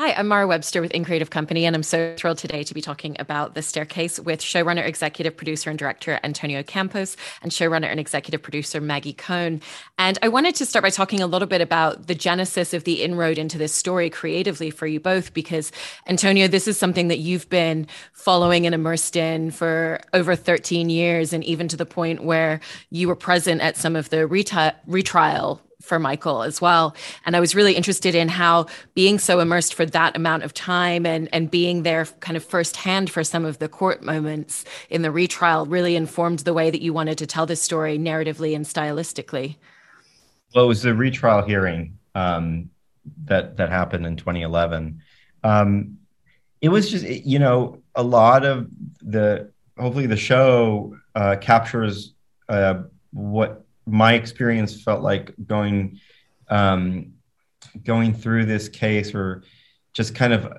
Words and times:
Hi, 0.00 0.12
I'm 0.12 0.28
Mara 0.28 0.46
Webster 0.46 0.80
with 0.80 0.92
InCreative 0.92 1.30
Company, 1.30 1.66
and 1.66 1.74
I'm 1.74 1.82
so 1.82 2.14
thrilled 2.16 2.38
today 2.38 2.62
to 2.62 2.72
be 2.72 2.80
talking 2.80 3.16
about 3.18 3.54
The 3.54 3.62
Staircase 3.62 4.20
with 4.20 4.38
showrunner, 4.38 4.86
executive 4.86 5.36
producer, 5.36 5.70
and 5.70 5.76
director 5.76 6.20
Antonio 6.22 6.62
Campos 6.62 7.16
and 7.42 7.50
showrunner 7.50 7.90
and 7.90 7.98
executive 7.98 8.40
producer 8.40 8.80
Maggie 8.80 9.12
Cohn. 9.12 9.60
And 9.98 10.16
I 10.22 10.28
wanted 10.28 10.54
to 10.54 10.66
start 10.66 10.84
by 10.84 10.90
talking 10.90 11.20
a 11.20 11.26
little 11.26 11.48
bit 11.48 11.60
about 11.60 12.06
the 12.06 12.14
genesis 12.14 12.72
of 12.72 12.84
the 12.84 13.02
inroad 13.02 13.38
into 13.38 13.58
this 13.58 13.74
story 13.74 14.08
creatively 14.08 14.70
for 14.70 14.86
you 14.86 15.00
both, 15.00 15.34
because 15.34 15.72
Antonio, 16.06 16.46
this 16.46 16.68
is 16.68 16.78
something 16.78 17.08
that 17.08 17.18
you've 17.18 17.48
been 17.50 17.88
following 18.12 18.66
and 18.66 18.76
immersed 18.76 19.16
in 19.16 19.50
for 19.50 19.98
over 20.12 20.36
13 20.36 20.90
years, 20.90 21.32
and 21.32 21.42
even 21.42 21.66
to 21.66 21.76
the 21.76 21.84
point 21.84 22.22
where 22.22 22.60
you 22.90 23.08
were 23.08 23.16
present 23.16 23.60
at 23.62 23.76
some 23.76 23.96
of 23.96 24.10
the 24.10 24.28
retrial 24.28 25.60
for 25.88 25.98
Michael 25.98 26.42
as 26.42 26.60
well. 26.60 26.94
And 27.26 27.34
I 27.34 27.40
was 27.40 27.54
really 27.54 27.74
interested 27.74 28.14
in 28.14 28.28
how 28.28 28.66
being 28.94 29.18
so 29.18 29.40
immersed 29.40 29.74
for 29.74 29.86
that 29.86 30.14
amount 30.16 30.44
of 30.44 30.54
time 30.54 31.06
and, 31.06 31.28
and 31.32 31.50
being 31.50 31.82
there 31.82 32.04
kind 32.20 32.36
of 32.36 32.44
firsthand 32.44 33.10
for 33.10 33.24
some 33.24 33.44
of 33.44 33.58
the 33.58 33.68
court 33.68 34.02
moments 34.02 34.64
in 34.90 35.02
the 35.02 35.10
retrial 35.10 35.66
really 35.66 35.96
informed 35.96 36.40
the 36.40 36.54
way 36.54 36.70
that 36.70 36.82
you 36.82 36.92
wanted 36.92 37.18
to 37.18 37.26
tell 37.26 37.46
this 37.46 37.62
story 37.62 37.98
narratively 37.98 38.54
and 38.54 38.64
stylistically. 38.64 39.56
Well, 40.54 40.64
it 40.64 40.68
was 40.68 40.82
the 40.82 40.94
retrial 40.94 41.42
hearing 41.42 41.98
um, 42.14 42.70
that 43.24 43.56
that 43.56 43.70
happened 43.70 44.06
in 44.06 44.16
2011. 44.16 45.02
Um, 45.44 45.98
it 46.60 46.68
was 46.68 46.90
just, 46.90 47.06
you 47.06 47.38
know, 47.38 47.82
a 47.94 48.02
lot 48.02 48.44
of 48.44 48.68
the 49.00 49.52
hopefully 49.78 50.06
the 50.06 50.16
show 50.16 50.96
uh, 51.14 51.36
captures 51.40 52.14
uh, 52.48 52.82
what 53.12 53.64
my 53.88 54.14
experience 54.14 54.82
felt 54.82 55.02
like 55.02 55.34
going 55.46 56.00
um, 56.48 57.12
going 57.84 58.14
through 58.14 58.46
this 58.46 58.68
case 58.68 59.14
or 59.14 59.42
just 59.92 60.14
kind 60.14 60.32
of 60.32 60.52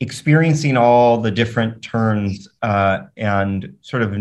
experiencing 0.00 0.76
all 0.76 1.18
the 1.18 1.30
different 1.30 1.82
turns 1.82 2.48
uh, 2.62 3.00
and 3.16 3.76
sort 3.80 4.02
of 4.02 4.14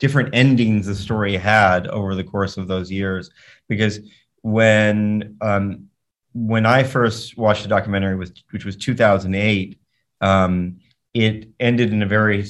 different 0.00 0.34
endings 0.34 0.86
the 0.86 0.94
story 0.94 1.36
had 1.36 1.86
over 1.88 2.14
the 2.14 2.24
course 2.24 2.56
of 2.56 2.66
those 2.66 2.90
years. 2.90 3.30
Because 3.68 4.00
when 4.42 5.36
um, 5.40 5.88
when 6.32 6.66
I 6.66 6.82
first 6.82 7.36
watched 7.36 7.62
the 7.62 7.68
documentary, 7.68 8.16
which 8.16 8.64
was 8.64 8.76
2008, 8.76 9.78
um, 10.20 10.80
it 11.14 11.48
ended 11.60 11.92
in 11.92 12.02
a 12.02 12.06
very, 12.06 12.44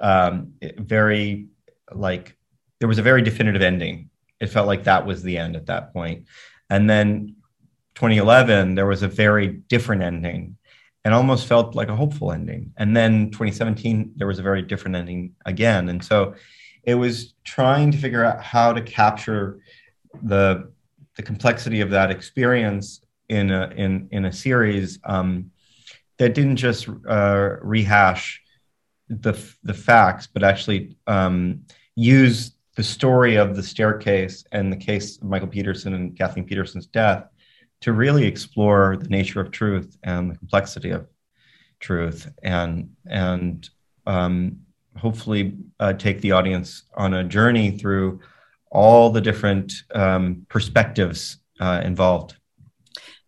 um, 0.00 0.52
very 0.76 1.46
like 1.94 2.36
there 2.80 2.88
was 2.88 2.98
a 2.98 3.02
very 3.02 3.22
definitive 3.22 3.62
ending 3.62 4.10
it 4.40 4.48
felt 4.48 4.66
like 4.66 4.84
that 4.84 5.06
was 5.06 5.22
the 5.22 5.38
end 5.38 5.56
at 5.56 5.66
that 5.66 5.92
point. 5.92 6.26
And 6.70 6.88
then 6.88 7.36
2011, 7.94 8.74
there 8.74 8.86
was 8.86 9.02
a 9.02 9.08
very 9.08 9.48
different 9.48 10.02
ending 10.02 10.56
and 11.04 11.14
almost 11.14 11.46
felt 11.46 11.74
like 11.74 11.88
a 11.88 11.96
hopeful 11.96 12.32
ending. 12.32 12.72
And 12.76 12.96
then 12.96 13.30
2017, 13.30 14.12
there 14.16 14.26
was 14.26 14.38
a 14.38 14.42
very 14.42 14.62
different 14.62 14.96
ending 14.96 15.34
again. 15.46 15.88
And 15.88 16.04
so 16.04 16.34
it 16.84 16.94
was 16.94 17.34
trying 17.44 17.90
to 17.92 17.98
figure 17.98 18.24
out 18.24 18.42
how 18.42 18.72
to 18.72 18.82
capture 18.82 19.60
the 20.22 20.70
the 21.16 21.22
complexity 21.22 21.80
of 21.80 21.90
that 21.90 22.10
experience 22.10 23.00
in 23.28 23.50
a 23.50 23.72
in 23.76 24.08
in 24.10 24.24
a 24.24 24.32
series 24.32 24.98
um, 25.04 25.50
that 26.18 26.34
didn't 26.34 26.56
just 26.56 26.88
uh, 27.08 27.56
rehash 27.60 28.40
the 29.08 29.32
the 29.62 29.74
facts, 29.74 30.26
but 30.26 30.42
actually 30.42 30.96
um, 31.06 31.62
use 31.94 32.52
the 32.78 32.84
story 32.84 33.34
of 33.34 33.56
the 33.56 33.62
staircase 33.62 34.44
and 34.52 34.72
the 34.72 34.76
case 34.76 35.16
of 35.16 35.24
Michael 35.24 35.48
Peterson 35.48 35.94
and 35.94 36.16
Kathleen 36.16 36.44
Peterson's 36.44 36.86
death 36.86 37.26
to 37.80 37.92
really 37.92 38.24
explore 38.24 38.96
the 38.96 39.08
nature 39.08 39.40
of 39.40 39.50
truth 39.50 39.98
and 40.04 40.30
the 40.30 40.38
complexity 40.38 40.90
of 40.90 41.08
truth 41.80 42.28
and 42.44 42.88
and 43.06 43.68
um, 44.06 44.60
hopefully 44.96 45.56
uh, 45.80 45.92
take 45.92 46.20
the 46.20 46.30
audience 46.30 46.84
on 46.94 47.14
a 47.14 47.24
journey 47.24 47.72
through 47.72 48.20
all 48.70 49.10
the 49.10 49.20
different 49.20 49.72
um, 49.96 50.46
perspectives 50.48 51.38
uh, 51.58 51.80
involved. 51.82 52.36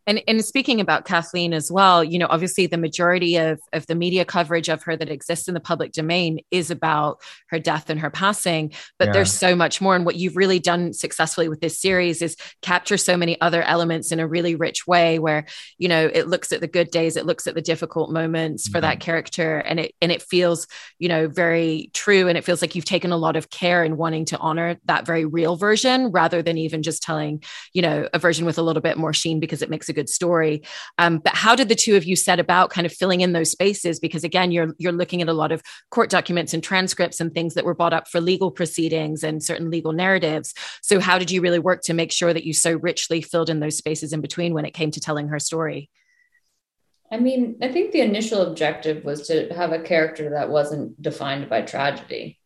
And, 0.06 0.22
and 0.27 0.44
speaking 0.44 0.81
about 0.81 1.05
Kathleen 1.05 1.53
as 1.53 1.71
well, 1.71 2.03
you 2.03 2.19
know, 2.19 2.27
obviously 2.31 2.66
the 2.66 2.78
majority 2.78 3.37
of, 3.37 3.61
of 3.72 3.87
the 3.87 3.94
media 3.94 4.25
coverage 4.25 4.69
of 4.69 4.83
her 4.84 4.97
that 4.97 5.11
exists 5.11 5.49
in 5.49 5.55
the 5.55 5.61
public 5.61 5.93
domain 5.93 6.41
is 6.50 6.71
about 6.71 7.21
her 7.49 7.59
death 7.59 7.91
and 7.91 8.00
her 8.00 8.10
passing. 8.10 8.72
But 8.99 9.09
yeah. 9.09 9.12
there's 9.12 9.33
so 9.33 9.55
much 9.55 9.81
more. 9.81 9.94
And 9.94 10.06
what 10.06 10.16
you've 10.16 10.37
really 10.37 10.59
done 10.59 10.93
successfully 10.93 11.49
with 11.49 11.60
this 11.60 11.81
series 11.81 12.22
is 12.22 12.37
capture 12.62 12.97
so 12.97 13.16
many 13.16 13.41
other 13.41 13.62
elements 13.62 14.10
in 14.12 14.21
a 14.21 14.27
really 14.27 14.55
rich 14.55 14.87
way 14.87 15.19
where, 15.19 15.47
you 15.78 15.89
know, 15.89 16.10
it 16.12 16.28
looks 16.28 16.53
at 16.53 16.60
the 16.60 16.66
good 16.66 16.91
days, 16.91 17.16
it 17.16 17.27
looks 17.27 17.47
at 17.47 17.55
the 17.55 17.62
difficult 17.62 18.10
moments 18.10 18.69
for 18.69 18.78
mm-hmm. 18.78 18.83
that 18.83 19.00
character. 19.00 19.59
And 19.59 19.81
it 19.81 19.94
and 20.00 20.10
it 20.10 20.22
feels, 20.22 20.66
you 20.99 21.09
know, 21.09 21.28
very 21.28 21.91
true. 21.93 22.28
And 22.28 22.39
it 22.39 22.44
feels 22.44 22.62
like 22.62 22.75
you've 22.75 22.84
taken 22.84 23.12
a 23.12 23.16
lot 23.16 23.37
of 23.37 23.50
care 23.50 23.84
in 23.84 23.97
wanting 23.97 24.25
to 24.27 24.39
honor 24.39 24.77
that 24.87 25.06
very 25.06 25.25
real 25.25 25.56
version 25.56 26.10
rather 26.10 26.43
than 26.43 26.56
even 26.59 26.83
just 26.83 27.03
telling, 27.03 27.43
you 27.72 27.83
know, 27.83 28.09
a 28.15 28.19
version 28.19 28.47
with 28.47 28.59
a 28.59 28.62
little 28.62 28.83
bit 28.83 28.97
more 28.97 29.12
sheen 29.12 29.41
because 29.41 29.62
it 29.62 29.71
makes 29.71 29.89
a 29.91 29.93
good 29.93 30.09
story. 30.09 30.62
Um, 30.97 31.19
but 31.19 31.34
how 31.34 31.55
did 31.55 31.69
the 31.69 31.75
two 31.75 31.97
of 31.97 32.05
you 32.05 32.17
set 32.17 32.41
about 32.41 32.71
kind 32.71 32.87
of 32.87 32.93
filling 32.93 33.21
in 33.21 33.33
those 33.33 33.51
spaces? 33.51 34.01
Because 34.01 34.25
again, 34.25 34.51
you're 34.51 34.75
you're 34.78 34.93
looking 34.93 35.21
at 35.21 35.28
a 35.28 35.34
lot 35.34 35.53
of 35.53 35.62
court 35.91 36.09
documents 36.09 36.55
and 36.55 36.62
transcripts 36.62 37.21
and 37.21 37.34
things 37.34 37.55
that 37.55 37.65
were 37.67 37.75
brought 37.75 37.93
up 37.93 38.09
for 38.09 38.21
legal 38.21 38.51
proceedings 38.51 39.23
and 39.23 39.43
certain 39.43 39.71
legal 39.71 39.93
narratives. 39.93 40.55
So 40.81 41.01
how 41.01 41.19
did 41.19 41.31
you 41.31 41.43
really 41.43 41.59
work 41.59 41.83
to 41.83 41.95
make 41.95 42.12
sure 42.12 42.33
that 42.33 42.45
you 42.45 42.55
so 42.55 42.77
richly 42.77 43.21
filled 43.21 43.51
in 43.51 43.61
those 43.61 43.77
spaces 43.77 44.12
in 44.12 44.23
between 44.23 44.55
when 44.55 44.65
it 44.65 44.73
came 44.73 44.91
to 44.93 45.01
telling 45.01 45.28
her 45.28 45.39
story? 45.39 45.91
I 47.12 47.19
mean, 47.19 47.57
I 47.61 47.69
think 47.69 47.91
the 47.91 48.03
initial 48.03 48.43
objective 48.43 49.05
was 49.05 49.27
to 49.27 49.53
have 49.53 49.72
a 49.72 49.83
character 49.83 50.31
that 50.31 50.49
wasn't 50.49 51.01
defined 51.03 51.49
by 51.49 51.62
tragedy. 51.62 52.39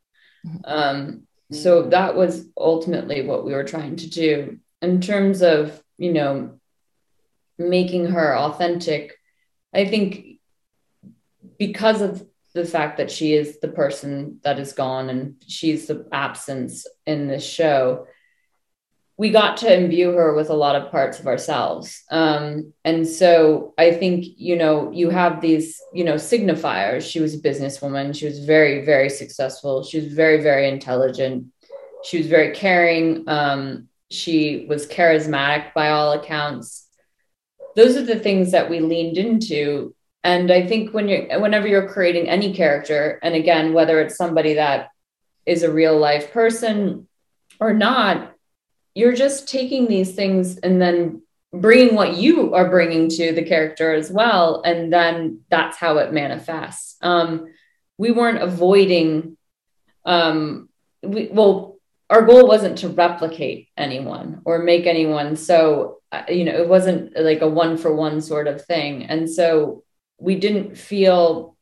Mm-hmm. 0.47 0.59
Um, 0.65 1.23
so 1.53 1.83
that 1.91 2.17
was 2.17 2.47
ultimately 2.57 3.27
what 3.27 3.45
we 3.45 3.53
were 3.53 3.65
trying 3.65 3.97
to 3.97 4.09
do. 4.09 4.59
In 4.81 5.01
terms 5.01 5.43
of, 5.43 5.83
you 5.99 6.13
know, 6.13 6.59
making 7.59 8.07
her 8.07 8.37
authentic 8.37 9.17
i 9.75 9.85
think 9.85 10.39
because 11.59 12.01
of 12.01 12.27
the 12.55 12.65
fact 12.65 12.99
that 12.99 13.11
she 13.11 13.35
is 13.35 13.59
the 13.61 13.69
person 13.69 14.39
that 14.45 14.59
is 14.59 14.73
gone 14.73 15.11
and 15.11 15.35
she's 15.47 15.87
the 15.87 16.07
absence 16.13 16.87
in 17.07 17.27
this 17.27 17.45
show 17.45 18.07
we 19.17 19.31
got 19.31 19.59
to 19.59 19.73
imbue 19.73 20.13
her 20.13 20.35
with 20.35 20.51
a 20.51 20.55
lot 20.55 20.75
of 20.75 20.91
parts 20.91 21.21
of 21.21 21.27
ourselves. 21.27 22.03
Um, 22.11 22.73
and 22.85 23.07
so 23.07 23.75
i 23.79 23.93
think 23.93 24.25
you 24.37 24.57
know 24.57 24.91
you 24.91 25.11
have 25.11 25.41
these 25.41 25.81
you 25.93 26.05
know 26.05 26.15
signifiers. 26.15 27.09
She 27.09 27.21
was 27.21 27.35
a 27.35 27.39
businesswoman. 27.39 28.17
She 28.17 28.27
was 28.27 28.45
very 28.45 28.85
very 28.85 29.11
successful. 29.11 29.85
She 29.85 30.01
was 30.01 30.13
very 30.13 30.43
very 30.43 30.69
intelligent. 30.69 31.47
She 32.05 32.19
was 32.19 32.27
very 32.27 32.55
caring. 32.55 33.25
Um, 33.29 33.89
she 34.11 34.67
was 34.69 34.87
charismatic 34.87 35.73
by 35.75 35.91
all 35.91 36.13
accounts 36.13 36.84
those 37.77 37.97
are 37.97 38.05
the 38.05 38.19
things 38.19 38.53
that 38.53 38.71
we 38.71 38.81
leaned 38.81 39.19
into. 39.19 39.95
And 40.23 40.51
i 40.51 40.67
think 40.67 40.95
when 40.95 41.07
you're 41.07 41.39
whenever 41.39 41.69
you're 41.69 41.89
creating 41.89 42.31
any 42.31 42.55
character 42.55 43.19
and 43.23 43.35
again 43.35 43.75
whether 43.75 44.01
it's 44.01 44.17
somebody 44.17 44.55
that 44.55 44.89
is 45.45 45.63
a 45.63 45.71
real 45.71 45.99
life 45.99 46.33
person 46.33 47.07
or 47.61 47.75
not 47.75 48.35
you're 48.95 49.15
just 49.15 49.49
taking 49.49 49.87
these 49.87 50.15
things 50.15 50.57
and 50.59 50.81
then 50.81 51.23
bringing 51.53 51.95
what 51.95 52.17
you 52.17 52.55
are 52.55 52.71
bringing 52.71 53.09
to 53.09 53.33
the 53.33 53.45
character 53.45 53.95
as 53.95 54.11
well. 54.11 54.63
And 54.65 54.93
then 54.93 55.41
that's 55.51 55.77
how 55.77 55.99
it 55.99 56.13
manifests. 56.13 56.97
Um, 57.01 57.47
we 57.97 58.11
weren't 58.11 58.43
avoiding 58.43 59.37
um, 60.05 60.69
we, 61.03 61.29
well 61.33 61.77
our 62.11 62.23
goal 62.23 62.47
wasn't 62.47 62.79
to 62.79 62.89
replicate 62.89 63.69
anyone 63.77 64.43
or 64.45 64.59
make 64.59 64.87
anyone. 64.87 65.37
So 65.37 66.01
you 66.29 66.45
know, 66.45 66.53
it 66.53 66.69
wasn't 66.69 67.17
like 67.19 67.41
a 67.41 67.49
one 67.49 67.77
for 67.77 67.95
one 67.95 68.21
sort 68.21 68.47
of 68.47 68.65
thing. 68.65 69.05
And 69.05 69.31
so 69.31 69.85
we 70.19 70.37
didn't 70.37 70.77
feel 70.77 71.57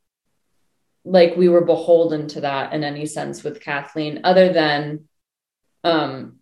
like 1.04 1.36
we 1.36 1.48
were 1.48 1.64
beholden 1.64 2.28
to 2.28 2.42
that 2.42 2.72
in 2.72 2.84
any 2.84 3.06
sense 3.06 3.42
with 3.42 3.60
Kathleen, 3.60 4.20
other 4.24 4.52
than 4.52 5.08
um, 5.84 6.38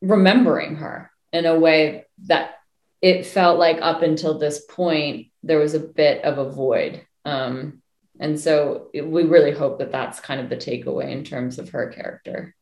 remembering 0.00 0.76
her 0.76 1.10
in 1.32 1.46
a 1.46 1.58
way 1.58 2.06
that 2.26 2.54
it 3.00 3.26
felt 3.26 3.58
like 3.58 3.78
up 3.80 4.02
until 4.02 4.38
this 4.38 4.64
point, 4.64 5.28
there 5.42 5.58
was 5.58 5.74
a 5.74 5.80
bit 5.80 6.24
of 6.24 6.38
a 6.38 6.50
void. 6.50 7.04
Um, 7.24 7.82
and 8.18 8.38
so 8.38 8.88
we 8.94 9.24
really 9.24 9.52
hope 9.52 9.78
that 9.78 9.92
that's 9.92 10.20
kind 10.20 10.40
of 10.40 10.48
the 10.48 10.56
takeaway 10.56 11.10
in 11.10 11.24
terms 11.24 11.58
of 11.58 11.70
her 11.70 11.88
character. 11.88 12.54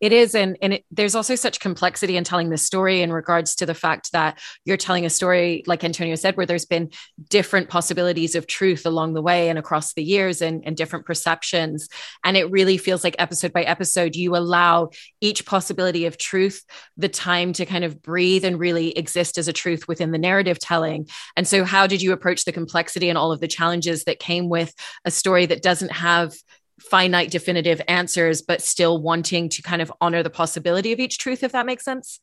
It 0.00 0.12
is. 0.12 0.34
And, 0.34 0.58
and 0.60 0.74
it, 0.74 0.84
there's 0.90 1.14
also 1.14 1.34
such 1.34 1.58
complexity 1.58 2.16
in 2.16 2.24
telling 2.24 2.50
the 2.50 2.58
story 2.58 3.00
in 3.00 3.12
regards 3.12 3.54
to 3.56 3.66
the 3.66 3.74
fact 3.74 4.12
that 4.12 4.38
you're 4.64 4.76
telling 4.76 5.06
a 5.06 5.10
story, 5.10 5.62
like 5.66 5.84
Antonio 5.84 6.14
said, 6.16 6.36
where 6.36 6.44
there's 6.44 6.66
been 6.66 6.90
different 7.30 7.70
possibilities 7.70 8.34
of 8.34 8.46
truth 8.46 8.84
along 8.84 9.14
the 9.14 9.22
way 9.22 9.48
and 9.48 9.58
across 9.58 9.94
the 9.94 10.02
years 10.02 10.42
and, 10.42 10.62
and 10.66 10.76
different 10.76 11.06
perceptions. 11.06 11.88
And 12.24 12.36
it 12.36 12.50
really 12.50 12.76
feels 12.76 13.04
like 13.04 13.16
episode 13.18 13.52
by 13.52 13.62
episode, 13.62 14.16
you 14.16 14.36
allow 14.36 14.90
each 15.22 15.46
possibility 15.46 16.04
of 16.04 16.18
truth 16.18 16.62
the 16.98 17.08
time 17.08 17.54
to 17.54 17.64
kind 17.64 17.84
of 17.84 18.02
breathe 18.02 18.44
and 18.44 18.58
really 18.58 18.96
exist 18.98 19.38
as 19.38 19.48
a 19.48 19.52
truth 19.52 19.88
within 19.88 20.10
the 20.10 20.18
narrative 20.18 20.58
telling. 20.58 21.08
And 21.36 21.48
so, 21.48 21.64
how 21.64 21.86
did 21.86 22.02
you 22.02 22.12
approach 22.12 22.44
the 22.44 22.52
complexity 22.52 23.08
and 23.08 23.16
all 23.16 23.32
of 23.32 23.40
the 23.40 23.48
challenges 23.48 24.04
that 24.04 24.18
came 24.18 24.48
with 24.48 24.74
a 25.04 25.10
story 25.10 25.46
that 25.46 25.62
doesn't 25.62 25.92
have 25.92 26.34
finite 26.80 27.30
definitive 27.30 27.80
answers 27.88 28.42
but 28.42 28.60
still 28.60 29.00
wanting 29.00 29.48
to 29.48 29.62
kind 29.62 29.80
of 29.80 29.92
honor 30.00 30.22
the 30.22 30.30
possibility 30.30 30.92
of 30.92 31.00
each 31.00 31.18
truth 31.18 31.42
if 31.42 31.52
that 31.52 31.66
makes 31.66 31.84
sense. 31.84 32.20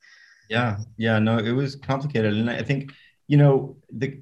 Yeah 0.49 0.77
yeah 0.97 1.19
no 1.19 1.37
it 1.37 1.51
was 1.51 1.75
complicated. 1.75 2.33
And 2.33 2.49
i 2.49 2.61
think 2.61 2.91
you 3.27 3.37
know 3.37 3.77
the 3.91 4.19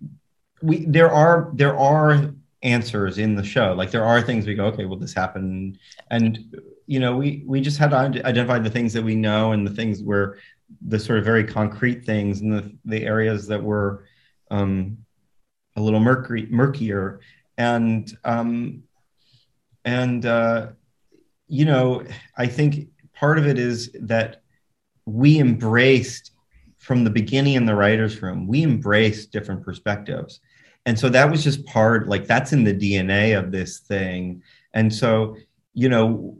we 0.61 0.85
there 0.85 1.11
are 1.11 1.51
there 1.53 1.77
are 1.77 2.33
answers 2.63 3.17
in 3.17 3.35
the 3.35 3.43
show. 3.43 3.73
Like 3.73 3.89
there 3.89 4.05
are 4.05 4.21
things 4.21 4.45
we 4.45 4.53
go 4.53 4.65
okay 4.65 4.85
well 4.85 4.99
this 4.99 5.13
happened. 5.13 5.79
And 6.09 6.55
you 6.87 6.99
know 6.99 7.17
we 7.17 7.43
we 7.45 7.61
just 7.61 7.77
had 7.77 7.89
to 7.91 8.25
identify 8.25 8.59
the 8.59 8.69
things 8.69 8.93
that 8.93 9.03
we 9.03 9.15
know 9.15 9.51
and 9.51 9.65
the 9.65 9.73
things 9.73 10.03
where 10.03 10.37
the 10.87 10.99
sort 10.99 11.19
of 11.19 11.25
very 11.25 11.43
concrete 11.43 12.05
things 12.05 12.41
and 12.41 12.53
the, 12.53 12.75
the 12.85 13.03
areas 13.05 13.47
that 13.47 13.61
were 13.61 14.05
um, 14.49 14.97
a 15.75 15.81
little 15.81 15.99
murky, 15.99 16.47
murkier. 16.49 17.19
And 17.57 18.15
um, 18.23 18.83
and 19.85 20.25
uh, 20.25 20.67
you 21.47 21.65
know 21.65 22.03
i 22.37 22.45
think 22.45 22.87
part 23.13 23.37
of 23.37 23.47
it 23.47 23.57
is 23.57 23.91
that 23.99 24.41
we 25.05 25.39
embraced 25.39 26.31
from 26.77 27.03
the 27.03 27.09
beginning 27.09 27.53
in 27.53 27.65
the 27.65 27.75
writers 27.75 28.21
room 28.21 28.47
we 28.47 28.63
embraced 28.63 29.31
different 29.31 29.63
perspectives. 29.63 30.39
And 30.87 30.97
so 30.97 31.09
that 31.09 31.29
was 31.29 31.43
just 31.43 31.63
part 31.65 32.07
like 32.07 32.25
that's 32.25 32.53
in 32.53 32.63
the 32.63 32.73
dna 32.73 33.37
of 33.37 33.51
this 33.51 33.79
thing. 33.79 34.41
And 34.73 34.93
so 34.93 35.37
you 35.73 35.89
know 35.89 36.37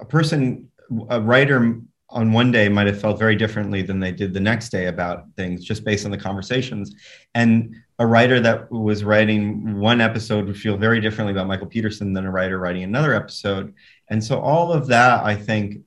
a 0.00 0.04
person 0.04 0.68
a 1.08 1.20
writer 1.20 1.80
on 2.10 2.32
one 2.32 2.50
day 2.50 2.68
might 2.68 2.86
have 2.86 3.00
felt 3.00 3.18
very 3.18 3.36
differently 3.36 3.82
than 3.82 4.00
they 4.00 4.12
did 4.12 4.34
the 4.34 4.40
next 4.40 4.70
day 4.70 4.86
about 4.86 5.26
things 5.36 5.64
just 5.64 5.84
based 5.84 6.04
on 6.04 6.10
the 6.10 6.18
conversations. 6.18 6.94
And 7.34 7.74
a 8.00 8.06
writer 8.06 8.40
that 8.40 8.70
was 8.72 9.04
writing 9.04 9.78
one 9.78 10.00
episode 10.00 10.46
would 10.46 10.58
feel 10.58 10.76
very 10.76 11.00
differently 11.00 11.32
about 11.32 11.46
michael 11.46 11.66
peterson 11.66 12.12
than 12.12 12.26
a 12.26 12.30
writer 12.30 12.58
writing 12.58 12.82
another 12.82 13.14
episode 13.14 13.72
and 14.08 14.22
so 14.22 14.40
all 14.40 14.72
of 14.72 14.88
that 14.88 15.24
i 15.24 15.36
think 15.36 15.78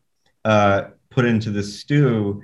uh, 0.45 0.83
put 1.09 1.25
into 1.25 1.49
the 1.49 1.63
stew 1.63 2.41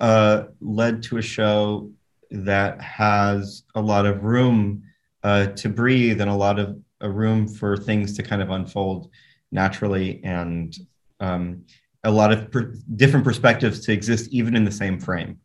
uh, 0.00 0.44
led 0.60 1.02
to 1.02 1.16
a 1.16 1.22
show 1.22 1.90
that 2.30 2.80
has 2.80 3.64
a 3.74 3.80
lot 3.80 4.04
of 4.04 4.24
room 4.24 4.82
uh, 5.22 5.46
to 5.46 5.68
breathe 5.68 6.20
and 6.20 6.30
a 6.30 6.34
lot 6.34 6.58
of 6.58 6.78
a 7.00 7.10
room 7.10 7.46
for 7.46 7.76
things 7.76 8.16
to 8.16 8.22
kind 8.22 8.42
of 8.42 8.50
unfold 8.50 9.10
naturally 9.52 10.20
and 10.24 10.76
um, 11.20 11.64
a 12.04 12.10
lot 12.10 12.32
of 12.32 12.50
per- 12.50 12.74
different 12.94 13.24
perspectives 13.24 13.80
to 13.80 13.92
exist 13.92 14.30
even 14.30 14.54
in 14.56 14.64
the 14.64 14.70
same 14.70 14.98
frame. 14.98 15.40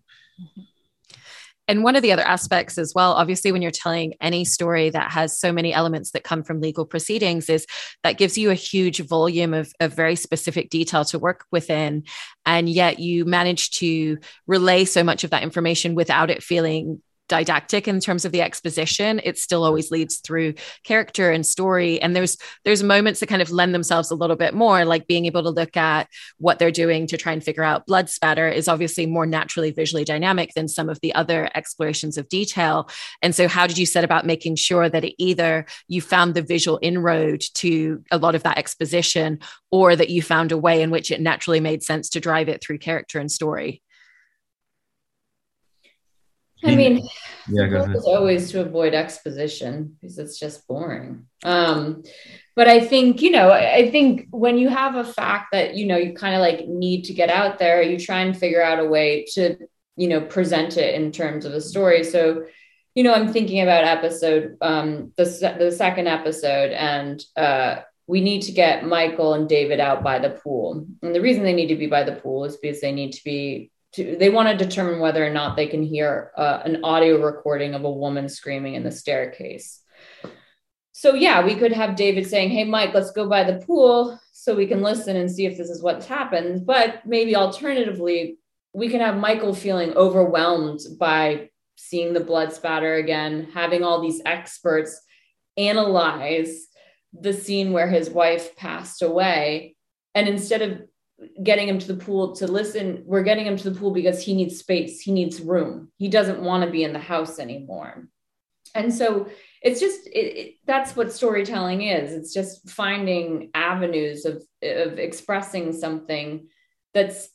And 1.71 1.85
one 1.85 1.95
of 1.95 2.01
the 2.01 2.11
other 2.11 2.27
aspects 2.27 2.77
as 2.77 2.91
well, 2.93 3.13
obviously, 3.13 3.53
when 3.53 3.61
you're 3.61 3.71
telling 3.71 4.15
any 4.19 4.43
story 4.43 4.89
that 4.89 5.09
has 5.09 5.39
so 5.39 5.53
many 5.53 5.73
elements 5.73 6.11
that 6.11 6.25
come 6.25 6.43
from 6.43 6.59
legal 6.59 6.85
proceedings, 6.85 7.47
is 7.47 7.65
that 8.03 8.17
gives 8.17 8.37
you 8.37 8.49
a 8.51 8.55
huge 8.55 8.99
volume 8.99 9.53
of, 9.53 9.71
of 9.79 9.93
very 9.93 10.17
specific 10.17 10.69
detail 10.69 11.05
to 11.05 11.17
work 11.17 11.45
within. 11.49 12.03
And 12.45 12.67
yet 12.67 12.99
you 12.99 13.23
manage 13.23 13.71
to 13.77 14.17
relay 14.47 14.83
so 14.83 15.01
much 15.01 15.23
of 15.23 15.29
that 15.29 15.43
information 15.43 15.95
without 15.95 16.29
it 16.29 16.43
feeling 16.43 17.01
didactic 17.31 17.87
in 17.87 18.01
terms 18.01 18.25
of 18.25 18.33
the 18.33 18.41
exposition 18.41 19.21
it 19.23 19.37
still 19.37 19.63
always 19.63 19.87
mm. 19.87 19.91
leads 19.91 20.17
through 20.17 20.53
character 20.83 21.31
and 21.31 21.45
story. 21.45 22.01
And 22.01 22.13
there's 22.13 22.37
there's 22.65 22.83
moments 22.83 23.21
that 23.21 23.27
kind 23.27 23.41
of 23.41 23.51
lend 23.51 23.73
themselves 23.73 24.11
a 24.11 24.15
little 24.15 24.35
bit 24.35 24.53
more 24.53 24.83
like 24.83 25.07
being 25.07 25.25
able 25.25 25.41
to 25.43 25.49
look 25.49 25.77
at 25.77 26.09
what 26.39 26.59
they're 26.59 26.71
doing 26.71 27.07
to 27.07 27.15
try 27.15 27.31
and 27.31 27.41
figure 27.41 27.63
out 27.63 27.85
blood 27.85 28.09
spatter 28.09 28.49
is 28.49 28.67
obviously 28.67 29.05
more 29.05 29.25
naturally 29.25 29.71
visually 29.71 30.03
dynamic 30.03 30.53
than 30.55 30.67
some 30.67 30.89
of 30.89 30.99
the 30.99 31.15
other 31.15 31.49
explorations 31.55 32.17
of 32.17 32.27
detail. 32.27 32.89
And 33.21 33.33
so 33.33 33.47
how 33.47 33.65
did 33.65 33.77
you 33.77 33.85
set 33.85 34.03
about 34.03 34.25
making 34.25 34.57
sure 34.57 34.89
that 34.89 35.05
either 35.17 35.65
you 35.87 36.01
found 36.01 36.33
the 36.33 36.41
visual 36.41 36.79
inroad 36.81 37.43
to 37.55 38.03
a 38.11 38.17
lot 38.17 38.35
of 38.35 38.43
that 38.43 38.57
exposition 38.57 39.39
or 39.71 39.95
that 39.95 40.09
you 40.09 40.21
found 40.21 40.51
a 40.51 40.57
way 40.57 40.81
in 40.81 40.91
which 40.91 41.11
it 41.11 41.21
naturally 41.21 41.61
made 41.61 41.81
sense 41.81 42.09
to 42.09 42.19
drive 42.19 42.49
it 42.49 42.61
through 42.61 42.79
character 42.79 43.19
and 43.19 43.31
story 43.31 43.81
I 46.63 46.75
mean, 46.75 47.07
yeah, 47.47 47.67
go 47.67 47.83
ahead. 47.83 47.97
always 48.05 48.51
to 48.51 48.61
avoid 48.61 48.93
exposition 48.93 49.97
because 49.99 50.17
it's 50.17 50.39
just 50.39 50.67
boring. 50.67 51.25
Um, 51.43 52.03
but 52.55 52.67
I 52.67 52.79
think, 52.79 53.21
you 53.21 53.31
know, 53.31 53.51
I 53.51 53.89
think 53.89 54.27
when 54.29 54.57
you 54.57 54.69
have 54.69 54.95
a 54.95 55.03
fact 55.03 55.47
that, 55.51 55.75
you 55.75 55.85
know, 55.85 55.97
you 55.97 56.13
kind 56.13 56.35
of 56.35 56.41
like 56.41 56.67
need 56.67 57.05
to 57.05 57.13
get 57.13 57.29
out 57.29 57.59
there, 57.59 57.81
you 57.81 57.97
try 57.97 58.21
and 58.21 58.37
figure 58.37 58.61
out 58.61 58.79
a 58.79 58.85
way 58.85 59.25
to, 59.33 59.57
you 59.95 60.07
know, 60.07 60.21
present 60.21 60.77
it 60.77 60.95
in 60.95 61.11
terms 61.11 61.45
of 61.45 61.53
a 61.53 61.61
story. 61.61 62.03
So, 62.03 62.45
you 62.93 63.03
know, 63.03 63.13
I'm 63.13 63.31
thinking 63.31 63.61
about 63.61 63.85
episode, 63.85 64.57
um, 64.61 65.13
the, 65.15 65.55
the 65.57 65.71
second 65.71 66.07
episode, 66.07 66.71
and 66.71 67.23
uh, 67.37 67.81
we 68.05 68.19
need 68.19 68.41
to 68.43 68.51
get 68.51 68.85
Michael 68.85 69.33
and 69.33 69.47
David 69.47 69.79
out 69.79 70.03
by 70.03 70.19
the 70.19 70.31
pool. 70.31 70.85
And 71.01 71.15
the 71.15 71.21
reason 71.21 71.43
they 71.43 71.53
need 71.53 71.67
to 71.67 71.77
be 71.77 71.87
by 71.87 72.03
the 72.03 72.15
pool 72.15 72.43
is 72.43 72.57
because 72.57 72.81
they 72.81 72.91
need 72.91 73.13
to 73.13 73.23
be 73.23 73.71
to 73.93 74.15
they 74.17 74.29
want 74.29 74.47
to 74.49 74.65
determine 74.65 74.99
whether 74.99 75.25
or 75.25 75.29
not 75.29 75.55
they 75.55 75.67
can 75.67 75.83
hear 75.83 76.31
uh, 76.37 76.61
an 76.63 76.83
audio 76.83 77.23
recording 77.23 77.73
of 77.73 77.83
a 77.83 77.91
woman 77.91 78.29
screaming 78.29 78.75
in 78.75 78.83
the 78.83 78.91
staircase. 78.91 79.81
So 80.91 81.13
yeah 81.13 81.43
we 81.45 81.55
could 81.55 81.71
have 81.71 81.95
david 81.95 82.27
saying 82.27 82.49
hey 82.49 82.63
mike 82.63 82.93
let's 82.93 83.11
go 83.11 83.27
by 83.27 83.43
the 83.43 83.65
pool 83.65 84.19
so 84.31 84.55
we 84.55 84.67
can 84.67 84.81
listen 84.81 85.15
and 85.15 85.31
see 85.31 85.45
if 85.45 85.57
this 85.57 85.69
is 85.69 85.83
what's 85.83 86.05
happened. 86.05 86.65
But 86.65 87.05
maybe 87.05 87.35
alternatively 87.35 88.37
we 88.73 88.89
can 88.89 89.01
have 89.01 89.17
michael 89.17 89.53
feeling 89.53 89.93
overwhelmed 89.95 90.79
by 90.99 91.49
seeing 91.75 92.13
the 92.13 92.19
blood 92.19 92.53
spatter 92.53 92.95
again 92.95 93.47
having 93.53 93.83
all 93.83 94.01
these 94.01 94.21
experts 94.25 95.01
analyze 95.57 96.67
the 97.13 97.33
scene 97.33 97.73
where 97.73 97.89
his 97.89 98.09
wife 98.09 98.55
passed 98.55 99.01
away. 99.01 99.75
And 100.15 100.27
instead 100.27 100.61
of 100.61 100.81
getting 101.43 101.67
him 101.67 101.79
to 101.79 101.87
the 101.87 102.03
pool 102.03 102.35
to 102.35 102.47
listen. 102.47 103.03
We're 103.05 103.23
getting 103.23 103.45
him 103.45 103.57
to 103.57 103.69
the 103.69 103.79
pool 103.79 103.91
because 103.91 104.23
he 104.23 104.33
needs 104.33 104.59
space, 104.59 105.01
he 105.01 105.11
needs 105.11 105.41
room. 105.41 105.91
He 105.97 106.09
doesn't 106.09 106.41
want 106.41 106.63
to 106.63 106.71
be 106.71 106.83
in 106.83 106.93
the 106.93 106.99
house 106.99 107.39
anymore. 107.39 108.07
And 108.73 108.93
so 108.93 109.27
it's 109.61 109.79
just 109.79 110.07
it, 110.07 110.37
it, 110.37 110.55
that's 110.65 110.95
what 110.95 111.11
storytelling 111.11 111.83
is. 111.83 112.13
It's 112.13 112.33
just 112.33 112.69
finding 112.69 113.51
avenues 113.53 114.25
of 114.25 114.43
of 114.63 114.99
expressing 114.99 115.73
something 115.73 116.47
that's 116.93 117.29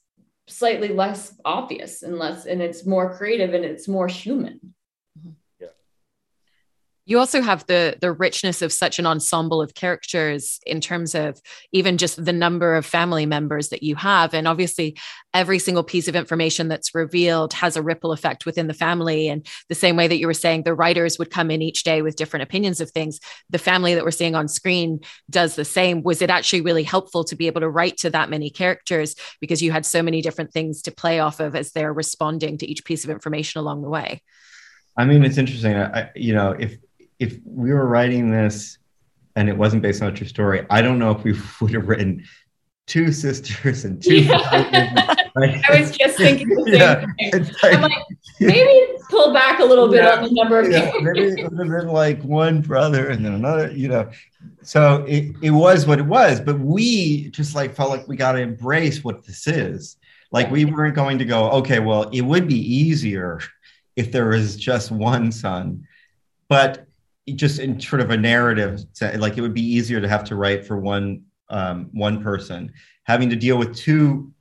slightly 0.49 0.89
less 0.89 1.39
obvious 1.45 2.03
and 2.03 2.19
less 2.19 2.47
and 2.47 2.63
it's 2.63 2.87
more 2.87 3.17
creative 3.17 3.53
and 3.53 3.65
it's 3.65 3.89
more 3.89 4.07
human 4.07 4.61
you 7.09 7.21
also 7.21 7.41
have 7.41 7.65
the 7.67 7.97
the 8.01 8.13
richness 8.13 8.63
of 8.63 8.73
such 8.73 8.99
an 8.99 9.07
ensemble 9.07 9.63
of 9.63 9.75
characters 9.75 10.59
in 10.67 10.81
terms 10.81 11.15
of 11.15 11.41
even 11.73 11.99
just 11.99 12.23
the 12.23 12.33
number 12.33 12.75
of 12.75 12.85
family 12.85 13.25
members 13.25 13.69
that 13.69 13.85
you 13.85 13.95
have. 13.95 14.35
And 14.35 14.49
obviously 14.49 14.99
every 15.33 15.61
single 15.61 15.85
piece 15.85 16.09
of 16.09 16.17
information 16.17 16.67
that's 16.67 16.95
revealed 16.95 17.53
has 17.53 17.77
a 17.77 17.83
ripple 17.83 18.11
effect 18.11 18.45
within 18.45 18.67
the 18.67 18.75
family. 18.75 19.29
And 19.29 19.47
the 19.69 19.75
same 19.75 19.97
way 19.97 20.09
that 20.09 20.19
you 20.19 20.27
were 20.27 20.35
saying 20.35 20.65
the 20.65 20.75
writers 20.75 21.19
would 21.19 21.31
come 21.31 21.51
in 21.51 21.63
each 21.63 21.85
day 21.85 22.03
with 22.03 22.17
different 22.17 22.43
opinions 22.43 22.81
of 22.81 22.91
things 22.91 23.21
the 23.51 23.59
family 23.59 23.95
that 23.95 24.05
we're 24.05 24.11
seeing 24.11 24.35
on 24.35 24.49
screen 24.49 25.01
does 25.31 25.55
the 25.55 25.65
same. 25.65 26.03
Was 26.03 26.23
it 26.23 26.31
actually 26.31 26.63
really 26.63 26.83
helpful 26.83 27.23
to 27.25 27.37
be 27.37 27.47
able 27.47 27.61
to 27.61 27.71
write 27.71 27.99
to 27.99 28.11
that 28.11 28.31
many 28.31 28.51
characters 28.51 29.15
because 29.41 29.63
you 29.63 29.71
had 29.71 29.87
so 29.87 30.03
many 30.03 30.23
different 30.23 30.53
things 30.53 30.83
to 30.83 30.91
play 30.91 31.21
off 31.21 31.39
of 31.39 31.55
as 31.55 31.71
they're 31.71 31.93
responding 31.93 32.59
to 32.59 32.67
each 32.67 32.85
piece 32.85 33.05
of 33.05 33.11
information 33.11 33.61
along 33.61 33.83
the 33.83 33.89
way? 33.89 34.23
I 34.97 35.05
mean, 35.05 35.25
it's 35.25 35.39
interesting. 35.39 35.77
I, 35.77 36.11
you 36.15 36.33
know, 36.33 36.53
if 36.59 36.79
if 37.19 37.39
we 37.45 37.73
were 37.73 37.87
writing 37.87 38.31
this 38.31 38.79
and 39.35 39.49
it 39.49 39.57
wasn't 39.57 39.83
based 39.83 40.03
on 40.03 40.09
a 40.09 40.13
true 40.13 40.27
story, 40.27 40.67
I 40.71 40.83
don't 40.83 40.99
know 40.99 41.11
if 41.11 41.25
we 41.25 41.35
would 41.61 41.75
have 41.75 41.89
written 41.89 42.25
two 42.87 43.11
sisters 43.11 43.85
and 43.85 44.01
two 44.01 44.21
yeah. 44.21 44.37
like, 45.35 45.65
I 45.69 45.81
was 45.81 45.97
just 45.97 46.17
thinking 46.17 46.49
the 46.49 46.65
same 46.65 46.75
yeah, 46.75 47.05
thing. 47.19 47.45
Like, 47.63 47.75
I'm 47.75 47.83
like, 47.83 47.93
maybe 48.41 48.97
pull 49.11 49.33
back 49.33 49.59
a 49.61 49.65
little 49.65 49.89
bit 49.89 50.05
yeah, 50.05 50.17
on 50.17 50.23
the 50.23 50.31
number 50.31 50.61
of 50.61 50.71
yeah, 50.71 50.93
maybe 51.01 51.41
it 51.41 51.51
would 51.51 51.59
have 51.59 51.81
been 51.81 51.89
like 51.89 52.23
one 52.23 52.61
brother 52.61 53.09
and 53.09 53.25
then 53.25 53.35
another, 53.35 53.71
you 53.73 53.89
know. 53.89 54.09
So 54.63 55.05
it, 55.09 55.35
it 55.43 55.51
was 55.51 55.87
what 55.87 55.99
it 55.99 56.07
was, 56.07 56.41
but 56.41 56.59
we 56.61 57.31
just 57.31 57.55
like 57.55 57.75
felt 57.75 57.91
like 57.91 58.07
we 58.07 58.17
got 58.17 58.33
to 58.33 58.39
embrace 58.39 59.03
what 59.03 59.25
this 59.27 59.47
is. 59.47 59.97
Like 60.31 60.51
we 60.51 60.65
weren't 60.65 60.95
going 60.95 61.19
to 61.19 61.25
go, 61.25 61.51
okay, 61.51 61.81
well, 61.81 62.09
it 62.11 62.23
would 62.23 62.47
be 62.47 62.59
easier 62.59 63.41
if 63.97 64.13
there 64.13 64.29
was 64.29 64.57
just 64.57 64.91
one 64.91 65.33
son. 65.33 65.87
But 66.49 66.87
just 67.35 67.59
in 67.59 67.81
sort 67.81 68.01
of 68.01 68.11
a 68.11 68.17
narrative, 68.17 68.85
like 69.17 69.37
it 69.37 69.41
would 69.41 69.55
be 69.55 69.63
easier 69.63 70.01
to 70.01 70.09
have 70.09 70.25
to 70.25 70.37
write 70.37 70.67
for 70.67 70.79
one 70.79 71.23
um, 71.49 71.91
one 71.93 72.23
person. 72.23 72.73
Having 73.05 73.31
to 73.31 73.37
deal 73.37 73.57
with 73.57 73.77
two 73.77 74.33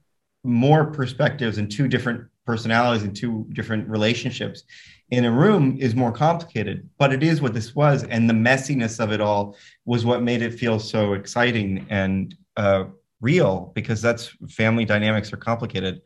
more 0.44 0.86
perspectives 0.86 1.58
and 1.58 1.72
two 1.72 1.88
different 1.88 2.28
personalities 2.46 3.04
and 3.04 3.16
two 3.16 3.46
different 3.54 3.88
relationships 3.90 4.64
in 5.10 5.26
a 5.26 5.32
room 5.32 5.78
is 5.80 5.96
more 5.96 6.12
complicated 6.12 6.88
but 6.98 7.12
it 7.12 7.24
is 7.24 7.42
what 7.42 7.54
this 7.54 7.76
was 7.76 8.04
and 8.04 8.30
the 8.30 8.34
messiness 8.34 9.00
of 9.00 9.12
it 9.12 9.22
all 9.22 9.56
was 9.86 10.06
what 10.06 10.22
made 10.22 10.42
it 10.42 10.54
feel 10.54 10.80
so 10.80 11.14
exciting 11.14 11.86
and 11.90 12.36
uh, 12.58 12.86
real 13.22 13.72
because 13.76 14.02
that's 14.02 14.36
family 14.50 14.86
dynamics 14.86 15.34
are 15.34 15.38
complicated 15.38 16.02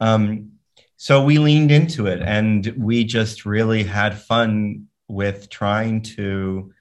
um, 0.00 0.50
so 0.96 1.22
we 1.22 1.38
leaned 1.38 1.70
into 1.70 2.06
it 2.06 2.20
and 2.22 2.74
we 2.76 3.04
just 3.04 3.44
really 3.44 3.84
had 3.84 4.18
fun 4.18 4.86
with 5.08 5.48
trying 5.48 6.02
to 6.02 6.72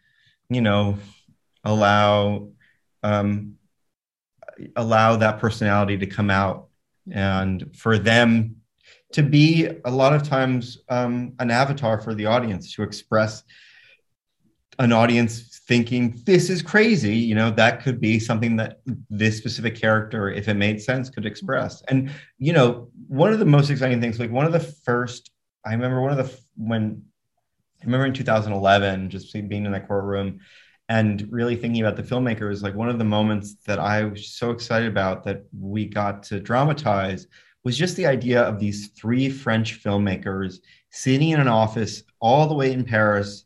you 0.49 0.61
know 0.61 0.97
allow 1.63 2.49
um, 3.03 3.55
allow 4.75 5.15
that 5.17 5.39
personality 5.39 5.97
to 5.97 6.05
come 6.05 6.29
out 6.29 6.67
and 7.11 7.75
for 7.75 7.97
them 7.97 8.57
to 9.13 9.23
be 9.23 9.69
a 9.85 9.91
lot 9.91 10.13
of 10.13 10.23
times 10.23 10.79
um, 10.89 11.33
an 11.39 11.51
avatar 11.51 12.01
for 12.01 12.13
the 12.13 12.25
audience 12.25 12.73
to 12.73 12.83
express 12.83 13.43
an 14.79 14.91
audience 14.91 15.61
thinking 15.67 16.21
this 16.25 16.49
is 16.49 16.61
crazy 16.61 17.15
you 17.15 17.33
know 17.33 17.49
that 17.49 17.81
could 17.81 17.99
be 17.99 18.19
something 18.19 18.55
that 18.55 18.79
this 19.09 19.37
specific 19.37 19.75
character 19.75 20.29
if 20.29 20.47
it 20.47 20.53
made 20.53 20.81
sense 20.81 21.09
could 21.09 21.25
express. 21.25 21.81
And 21.87 22.11
you 22.37 22.53
know 22.53 22.89
one 23.07 23.33
of 23.33 23.39
the 23.39 23.45
most 23.45 23.69
exciting 23.69 24.01
things 24.01 24.19
like 24.19 24.31
one 24.31 24.45
of 24.45 24.51
the 24.51 24.59
first 24.59 25.31
i 25.65 25.71
remember 25.71 26.01
one 26.01 26.11
of 26.11 26.17
the 26.17 26.39
when 26.57 27.03
i 27.81 27.85
remember 27.85 28.05
in 28.05 28.13
2011 28.13 29.09
just 29.09 29.33
being 29.33 29.65
in 29.65 29.71
that 29.71 29.87
courtroom 29.87 30.39
and 30.89 31.27
really 31.29 31.55
thinking 31.55 31.81
about 31.81 31.97
the 31.97 32.03
filmmaker 32.03 32.51
is 32.51 32.63
like 32.63 32.75
one 32.75 32.89
of 32.89 32.97
the 32.97 33.03
moments 33.03 33.55
that 33.65 33.79
i 33.79 34.03
was 34.03 34.29
so 34.29 34.51
excited 34.51 34.87
about 34.87 35.23
that 35.23 35.43
we 35.57 35.85
got 35.85 36.23
to 36.23 36.39
dramatize 36.39 37.27
was 37.67 37.77
just 37.77 37.97
the 37.97 38.07
idea 38.07 38.41
of 38.43 38.59
these 38.59 38.87
three 38.91 39.29
French 39.29 39.83
filmmakers 39.83 40.59
sitting 40.89 41.31
in 41.31 41.39
an 41.41 41.49
office 41.49 42.01
all 42.21 42.47
the 42.47 42.53
way 42.53 42.71
in 42.71 42.85
Paris, 42.85 43.43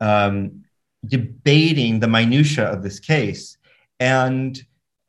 um, 0.00 0.64
debating 1.06 2.00
the 2.00 2.08
minutia 2.08 2.64
of 2.64 2.82
this 2.82 2.98
case. 2.98 3.56
And 4.00 4.60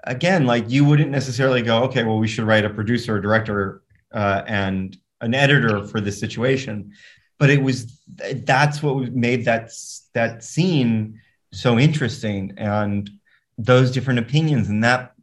again, 0.04 0.46
like 0.46 0.70
you 0.70 0.86
wouldn't 0.86 1.10
necessarily 1.10 1.64
go, 1.64 1.86
okay, 1.86 2.04
well, 2.04 2.20
we 2.20 2.28
should 2.28 2.46
write 2.46 2.66
a 2.66 2.70
producer, 2.70 3.18
a 3.18 3.22
director, 3.22 3.82
uh, 4.14 4.44
and 4.46 4.96
an 5.22 5.34
editor 5.34 5.84
for 5.84 6.00
this 6.00 6.20
situation. 6.20 6.92
But 7.38 7.50
it 7.50 7.62
was 7.62 8.00
that's 8.18 8.82
what 8.82 9.13
made 9.13 9.46
that 9.46 9.72
that 10.13 10.44
scene 10.44 11.20
so 11.51 11.77
interesting, 11.77 12.54
and 12.58 13.10
those 13.58 13.92
different 13.92 14.20
opinions 14.20 14.70
and 14.70 14.84
that 14.84 15.13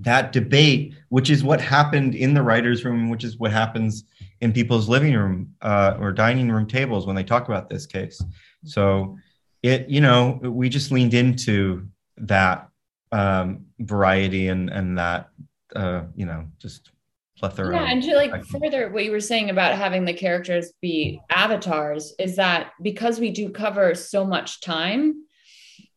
that 0.00 0.32
debate, 0.32 0.94
which 1.08 1.28
is 1.28 1.42
what 1.42 1.60
happened 1.60 2.14
in 2.14 2.34
the 2.34 2.42
writers' 2.42 2.84
room, 2.84 3.10
which 3.10 3.24
is 3.24 3.38
what 3.38 3.50
happens 3.50 4.04
in 4.40 4.52
people's 4.52 4.88
living 4.88 5.14
room 5.14 5.54
uh, 5.62 5.96
or 5.98 6.12
dining 6.12 6.50
room 6.50 6.66
tables 6.66 7.06
when 7.06 7.16
they 7.16 7.24
talk 7.24 7.48
about 7.48 7.68
this 7.68 7.86
case. 7.86 8.22
So 8.64 9.18
it, 9.62 9.88
you 9.88 10.00
know, 10.00 10.38
we 10.42 10.68
just 10.68 10.92
leaned 10.92 11.14
into 11.14 11.88
that 12.18 12.68
um, 13.10 13.66
variety 13.80 14.48
and 14.48 14.70
and 14.70 14.98
that, 14.98 15.30
uh, 15.74 16.02
you 16.14 16.26
know, 16.26 16.46
just 16.58 16.90
plethora. 17.38 17.74
Yeah, 17.74 17.90
and 17.90 18.02
to 18.02 18.14
like 18.14 18.44
further 18.46 18.90
what 18.90 19.04
you 19.04 19.10
were 19.10 19.20
saying 19.20 19.50
about 19.50 19.76
having 19.76 20.04
the 20.04 20.12
characters 20.12 20.72
be 20.80 21.20
avatars 21.30 22.14
is 22.18 22.36
that 22.36 22.72
because 22.82 23.20
we 23.20 23.30
do 23.30 23.50
cover 23.50 23.94
so 23.94 24.24
much 24.24 24.60
time 24.60 25.24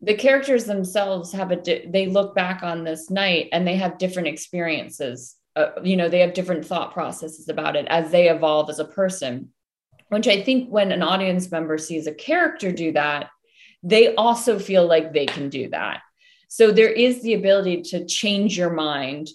the 0.02 0.16
characters 0.16 0.66
themselves 0.66 1.32
have 1.32 1.52
a 1.52 1.56
di- 1.56 1.86
they 1.88 2.08
look 2.08 2.34
back 2.36 2.64
on 2.64 2.84
this 2.84 3.10
night 3.10 3.50
and 3.52 3.68
they 3.68 3.76
have 3.76 3.98
different 3.98 4.28
experiences 4.28 5.36
uh, 5.56 5.70
you 5.84 5.96
know 5.96 6.10
they 6.10 6.20
have 6.20 6.34
different 6.34 6.66
thought 6.66 6.94
processes 6.94 7.50
about 7.50 7.76
it 7.76 7.86
as 7.90 8.12
they 8.12 8.30
evolve 8.30 8.70
as 8.70 8.80
a 8.80 8.86
person 8.86 9.50
which 10.10 10.28
i 10.28 10.42
think 10.42 10.70
when 10.70 10.92
an 10.92 11.04
audience 11.04 11.52
member 11.52 11.78
sees 11.78 12.08
a 12.08 12.14
character 12.14 12.72
do 12.72 12.92
that 12.92 13.30
they 13.84 14.14
also 14.16 14.60
feel 14.60 14.86
like 14.86 15.14
they 15.14 15.26
can 15.26 15.50
do 15.50 15.70
that 15.70 16.02
so 16.48 16.72
there 16.72 16.92
is 16.92 17.22
the 17.22 17.34
ability 17.34 17.82
to 17.82 18.06
change 18.06 18.58
your 18.58 18.72
mind 18.72 19.30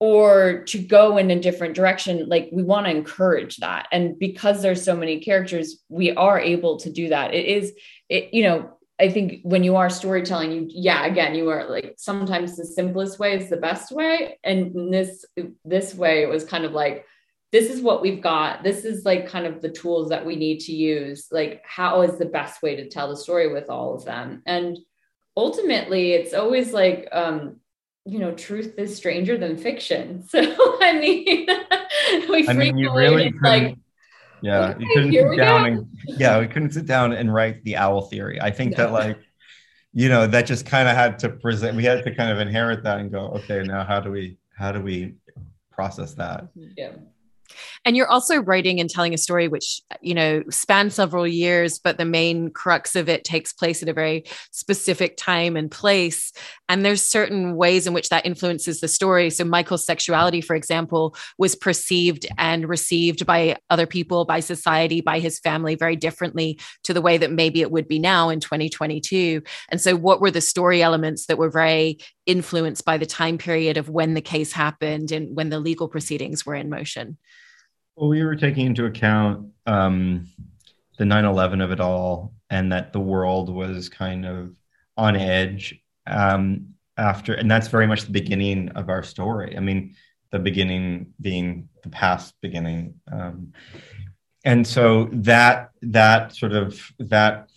or 0.00 0.64
to 0.64 0.78
go 0.78 1.16
in 1.16 1.30
a 1.30 1.40
different 1.40 1.74
direction 1.74 2.28
like 2.28 2.48
we 2.52 2.62
want 2.62 2.86
to 2.86 2.90
encourage 2.90 3.58
that 3.58 3.86
and 3.92 4.18
because 4.18 4.60
there's 4.60 4.84
so 4.84 4.96
many 4.96 5.20
characters 5.20 5.82
we 5.88 6.12
are 6.12 6.38
able 6.38 6.78
to 6.78 6.90
do 6.90 7.08
that 7.08 7.32
it 7.32 7.46
is 7.46 7.72
it 8.08 8.32
you 8.34 8.42
know 8.42 8.70
I 9.00 9.10
think 9.10 9.40
when 9.42 9.64
you 9.64 9.74
are 9.74 9.90
storytelling, 9.90 10.52
you 10.52 10.66
yeah, 10.70 11.04
again, 11.04 11.34
you 11.34 11.48
are 11.50 11.68
like 11.68 11.94
sometimes 11.96 12.56
the 12.56 12.64
simplest 12.64 13.18
way 13.18 13.36
is 13.36 13.50
the 13.50 13.56
best 13.56 13.90
way. 13.90 14.38
And 14.44 14.92
this 14.92 15.24
this 15.64 15.94
way 15.94 16.22
it 16.22 16.28
was 16.28 16.44
kind 16.44 16.64
of 16.64 16.72
like 16.72 17.04
this 17.50 17.70
is 17.70 17.80
what 17.80 18.02
we've 18.02 18.22
got. 18.22 18.62
This 18.62 18.84
is 18.84 19.04
like 19.04 19.28
kind 19.28 19.46
of 19.46 19.62
the 19.62 19.70
tools 19.70 20.10
that 20.10 20.24
we 20.24 20.36
need 20.36 20.60
to 20.60 20.72
use. 20.72 21.26
Like 21.32 21.62
how 21.66 22.02
is 22.02 22.18
the 22.18 22.26
best 22.26 22.62
way 22.62 22.76
to 22.76 22.88
tell 22.88 23.08
the 23.08 23.16
story 23.16 23.52
with 23.52 23.68
all 23.68 23.94
of 23.94 24.04
them? 24.04 24.42
And 24.46 24.78
ultimately 25.36 26.12
it's 26.12 26.32
always 26.32 26.72
like 26.72 27.08
um 27.10 27.56
you 28.06 28.18
know, 28.18 28.32
truth 28.32 28.74
is 28.78 28.96
stranger 28.96 29.36
than 29.38 29.56
fiction. 29.56 30.24
So 30.28 30.40
I 30.80 30.98
mean, 30.98 31.46
we 32.28 32.48
I 32.48 32.52
mean, 32.52 32.76
you 32.76 32.94
really 32.94 33.32
like 33.42 33.76
yeah, 34.44 34.68
okay, 34.70 34.80
you 34.80 34.88
couldn't 34.92 35.12
sit 35.12 35.36
down 35.38 35.60
go. 35.60 35.66
and 35.66 35.86
yeah, 36.20 36.38
we 36.38 36.46
couldn't 36.46 36.72
sit 36.72 36.86
down 36.86 37.12
and 37.12 37.32
write 37.32 37.64
the 37.64 37.76
owl 37.76 38.02
theory. 38.02 38.40
I 38.40 38.50
think 38.50 38.72
no. 38.72 38.84
that 38.84 38.92
like, 38.92 39.18
you 39.94 40.10
know, 40.10 40.26
that 40.26 40.44
just 40.46 40.66
kind 40.66 40.86
of 40.86 40.94
had 40.94 41.18
to 41.20 41.30
present. 41.30 41.76
We 41.76 41.84
had 41.84 42.04
to 42.04 42.14
kind 42.14 42.30
of 42.30 42.38
inherit 42.38 42.82
that 42.82 42.98
and 42.98 43.10
go, 43.10 43.28
okay, 43.36 43.62
now 43.62 43.84
how 43.84 44.00
do 44.00 44.10
we 44.10 44.36
how 44.56 44.70
do 44.70 44.82
we 44.82 45.14
process 45.70 46.14
that? 46.14 46.48
Yeah. 46.54 46.92
And 47.84 47.96
you're 47.96 48.10
also 48.10 48.42
writing 48.42 48.80
and 48.80 48.88
telling 48.88 49.14
a 49.14 49.18
story 49.18 49.48
which, 49.48 49.80
you 50.00 50.14
know, 50.14 50.42
spans 50.50 50.94
several 50.94 51.26
years, 51.26 51.78
but 51.78 51.98
the 51.98 52.04
main 52.04 52.50
crux 52.50 52.96
of 52.96 53.08
it 53.08 53.24
takes 53.24 53.52
place 53.52 53.82
at 53.82 53.88
a 53.88 53.92
very 53.92 54.24
specific 54.50 55.16
time 55.16 55.56
and 55.56 55.70
place. 55.70 56.32
And 56.68 56.84
there's 56.84 57.02
certain 57.02 57.56
ways 57.56 57.86
in 57.86 57.92
which 57.92 58.08
that 58.08 58.24
influences 58.24 58.80
the 58.80 58.88
story. 58.88 59.30
So 59.30 59.44
Michael's 59.44 59.84
sexuality, 59.84 60.40
for 60.40 60.56
example, 60.56 61.14
was 61.38 61.54
perceived 61.54 62.26
and 62.38 62.68
received 62.68 63.26
by 63.26 63.56
other 63.70 63.86
people, 63.86 64.24
by 64.24 64.40
society, 64.40 65.00
by 65.00 65.18
his 65.18 65.38
family 65.40 65.74
very 65.74 65.96
differently 65.96 66.58
to 66.84 66.94
the 66.94 67.02
way 67.02 67.18
that 67.18 67.30
maybe 67.32 67.60
it 67.60 67.70
would 67.70 67.88
be 67.88 67.98
now 67.98 68.28
in 68.28 68.40
2022. 68.40 69.42
And 69.68 69.80
so 69.80 69.96
what 69.96 70.20
were 70.20 70.30
the 70.30 70.40
story 70.40 70.82
elements 70.82 71.26
that 71.26 71.38
were 71.38 71.50
very 71.50 71.98
influenced 72.26 72.84
by 72.84 72.96
the 72.96 73.06
time 73.06 73.38
period 73.38 73.76
of 73.76 73.88
when 73.88 74.14
the 74.14 74.20
case 74.20 74.52
happened 74.52 75.12
and 75.12 75.36
when 75.36 75.50
the 75.50 75.60
legal 75.60 75.88
proceedings 75.88 76.46
were 76.46 76.54
in 76.54 76.70
motion? 76.70 77.18
Well, 77.96 78.08
we 78.08 78.24
were 78.24 78.36
taking 78.36 78.66
into 78.66 78.86
account 78.86 79.50
um, 79.66 80.28
the 80.98 81.04
9 81.04 81.24
11 81.24 81.60
of 81.60 81.70
it 81.70 81.80
all 81.80 82.34
and 82.50 82.72
that 82.72 82.92
the 82.92 83.00
world 83.00 83.48
was 83.48 83.88
kind 83.88 84.26
of 84.26 84.52
on 84.96 85.16
edge 85.16 85.80
um, 86.06 86.74
after, 86.96 87.34
and 87.34 87.50
that's 87.50 87.68
very 87.68 87.86
much 87.86 88.02
the 88.02 88.12
beginning 88.12 88.70
of 88.70 88.88
our 88.88 89.02
story. 89.02 89.56
I 89.56 89.60
mean, 89.60 89.94
the 90.30 90.38
beginning 90.38 91.12
being 91.20 91.68
the 91.82 91.88
past 91.88 92.34
beginning. 92.40 92.94
Um, 93.10 93.52
and 94.44 94.66
so 94.66 95.08
that 95.12 95.70
that 95.82 96.34
sort 96.34 96.52
of 96.52 96.80
that 96.98 97.48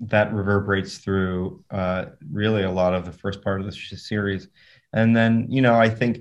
that 0.00 0.32
reverberates 0.32 0.98
through 0.98 1.62
uh, 1.70 2.06
really 2.30 2.62
a 2.62 2.70
lot 2.70 2.94
of 2.94 3.04
the 3.04 3.12
first 3.12 3.42
part 3.42 3.60
of 3.60 3.66
the 3.66 3.72
series 3.72 4.48
and 4.92 5.16
then 5.16 5.46
you 5.48 5.62
know 5.62 5.74
i 5.74 5.88
think 5.88 6.18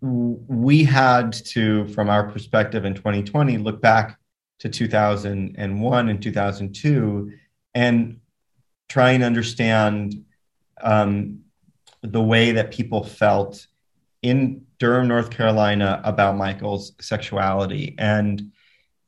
we 0.00 0.84
had 0.84 1.32
to, 1.32 1.86
from 1.88 2.08
our 2.08 2.30
perspective 2.30 2.84
in 2.84 2.94
2020, 2.94 3.58
look 3.58 3.80
back 3.80 4.18
to 4.60 4.68
2001 4.68 6.08
and 6.08 6.22
2002 6.22 7.32
and 7.74 8.20
try 8.88 9.10
and 9.10 9.24
understand 9.24 10.24
um, 10.80 11.40
the 12.02 12.22
way 12.22 12.52
that 12.52 12.70
people 12.70 13.02
felt 13.04 13.66
in 14.22 14.64
Durham, 14.78 15.08
North 15.08 15.30
Carolina 15.30 16.00
about 16.04 16.36
Michael's 16.36 16.92
sexuality 17.00 17.94
and 17.98 18.52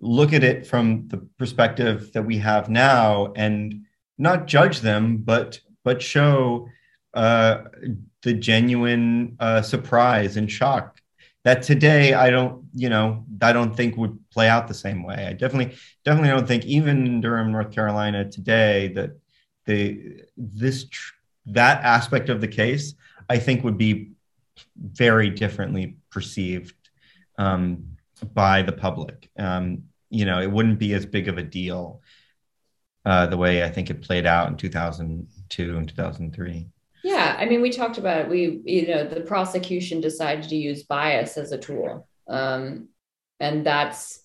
look 0.00 0.32
at 0.32 0.42
it 0.42 0.66
from 0.66 1.06
the 1.08 1.18
perspective 1.38 2.12
that 2.12 2.22
we 2.22 2.38
have 2.38 2.68
now 2.68 3.32
and 3.36 3.84
not 4.18 4.46
judge 4.46 4.80
them, 4.80 5.18
but 5.18 5.60
but 5.82 6.02
show 6.02 6.68
uh, 7.14 7.62
the 8.22 8.34
genuine 8.34 9.36
uh, 9.40 9.62
surprise 9.62 10.36
and 10.36 10.50
shock 10.50 11.00
that 11.44 11.62
today 11.62 12.12
I 12.12 12.30
don't, 12.30 12.64
you 12.74 12.88
know, 12.88 13.24
I 13.40 13.52
don't 13.52 13.74
think 13.74 13.96
would 13.96 14.18
play 14.30 14.48
out 14.48 14.68
the 14.68 14.74
same 14.74 15.02
way. 15.02 15.26
I 15.26 15.32
definitely, 15.32 15.76
definitely 16.04 16.30
don't 16.30 16.46
think 16.46 16.66
even 16.66 17.06
in 17.06 17.20
Durham, 17.20 17.52
North 17.52 17.72
Carolina 17.72 18.30
today 18.30 18.88
that 18.88 19.12
the 19.66 20.22
this 20.36 20.84
tr- 20.84 21.14
that 21.46 21.82
aspect 21.82 22.28
of 22.28 22.40
the 22.40 22.48
case 22.48 22.94
I 23.28 23.38
think 23.38 23.64
would 23.64 23.78
be 23.78 24.12
very 24.76 25.30
differently 25.30 25.96
perceived 26.10 26.74
um, 27.38 27.96
by 28.34 28.62
the 28.62 28.72
public. 28.72 29.30
Um, 29.38 29.84
you 30.10 30.24
know, 30.24 30.40
it 30.40 30.50
wouldn't 30.50 30.78
be 30.78 30.92
as 30.92 31.06
big 31.06 31.28
of 31.28 31.38
a 31.38 31.42
deal 31.42 32.02
uh, 33.04 33.26
the 33.26 33.36
way 33.36 33.62
I 33.62 33.70
think 33.70 33.88
it 33.88 34.02
played 34.02 34.26
out 34.26 34.48
in 34.48 34.56
2002 34.56 35.76
and 35.76 35.88
2003. 35.88 36.68
Yeah, 37.02 37.36
I 37.38 37.46
mean, 37.46 37.62
we 37.62 37.70
talked 37.70 37.98
about 37.98 38.22
it. 38.22 38.28
We, 38.28 38.60
you 38.64 38.88
know, 38.88 39.04
the 39.04 39.22
prosecution 39.22 40.00
decided 40.00 40.48
to 40.50 40.56
use 40.56 40.82
bias 40.82 41.38
as 41.38 41.52
a 41.52 41.58
tool, 41.58 42.06
um, 42.28 42.88
and 43.38 43.64
that's 43.64 44.22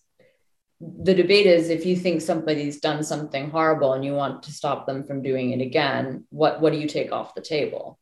the 0.81 1.13
debate 1.13 1.45
is 1.45 1.69
if 1.69 1.85
you 1.85 1.95
think 1.95 2.21
somebody's 2.21 2.79
done 2.79 3.03
something 3.03 3.49
horrible 3.49 3.93
and 3.93 4.03
you 4.03 4.13
want 4.13 4.43
to 4.43 4.51
stop 4.51 4.85
them 4.85 5.03
from 5.03 5.21
doing 5.21 5.51
it 5.51 5.61
again, 5.61 6.25
what 6.29 6.61
what 6.61 6.73
do 6.73 6.79
you 6.79 6.87
take 6.87 7.11
off 7.11 7.35
the 7.35 7.41
table? 7.41 7.97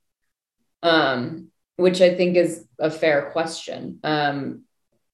Um, 0.82 1.50
which 1.76 2.02
I 2.02 2.16
think 2.16 2.36
is 2.36 2.66
a 2.80 2.90
fair 2.90 3.32
question. 3.32 4.00
Um, 4.04 4.64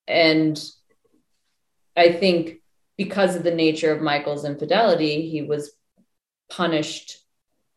and 0.08 0.62
I 1.96 2.12
think 2.14 2.62
because 2.98 3.36
of 3.36 3.44
the 3.44 3.54
nature 3.54 3.92
of 3.92 4.02
Michael's 4.02 4.46
infidelity, 4.46 5.30
he 5.30 5.42
was 5.42 5.72
punished 6.50 7.18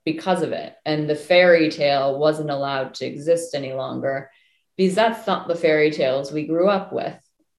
because 0.04 0.42
of 0.42 0.52
it. 0.52 0.74
And 0.84 1.08
the 1.08 1.16
fairy 1.16 1.70
tale 1.70 2.18
wasn't 2.18 2.50
allowed 2.50 2.94
to 2.94 3.06
exist 3.06 3.54
any 3.54 3.72
longer 3.72 4.30
because 4.76 4.94
that's 4.94 5.26
not 5.26 5.48
the 5.48 5.54
fairy 5.54 5.90
tales 5.90 6.32
we 6.32 6.46
grew 6.46 6.68
up 6.68 6.92
with. 6.92 7.18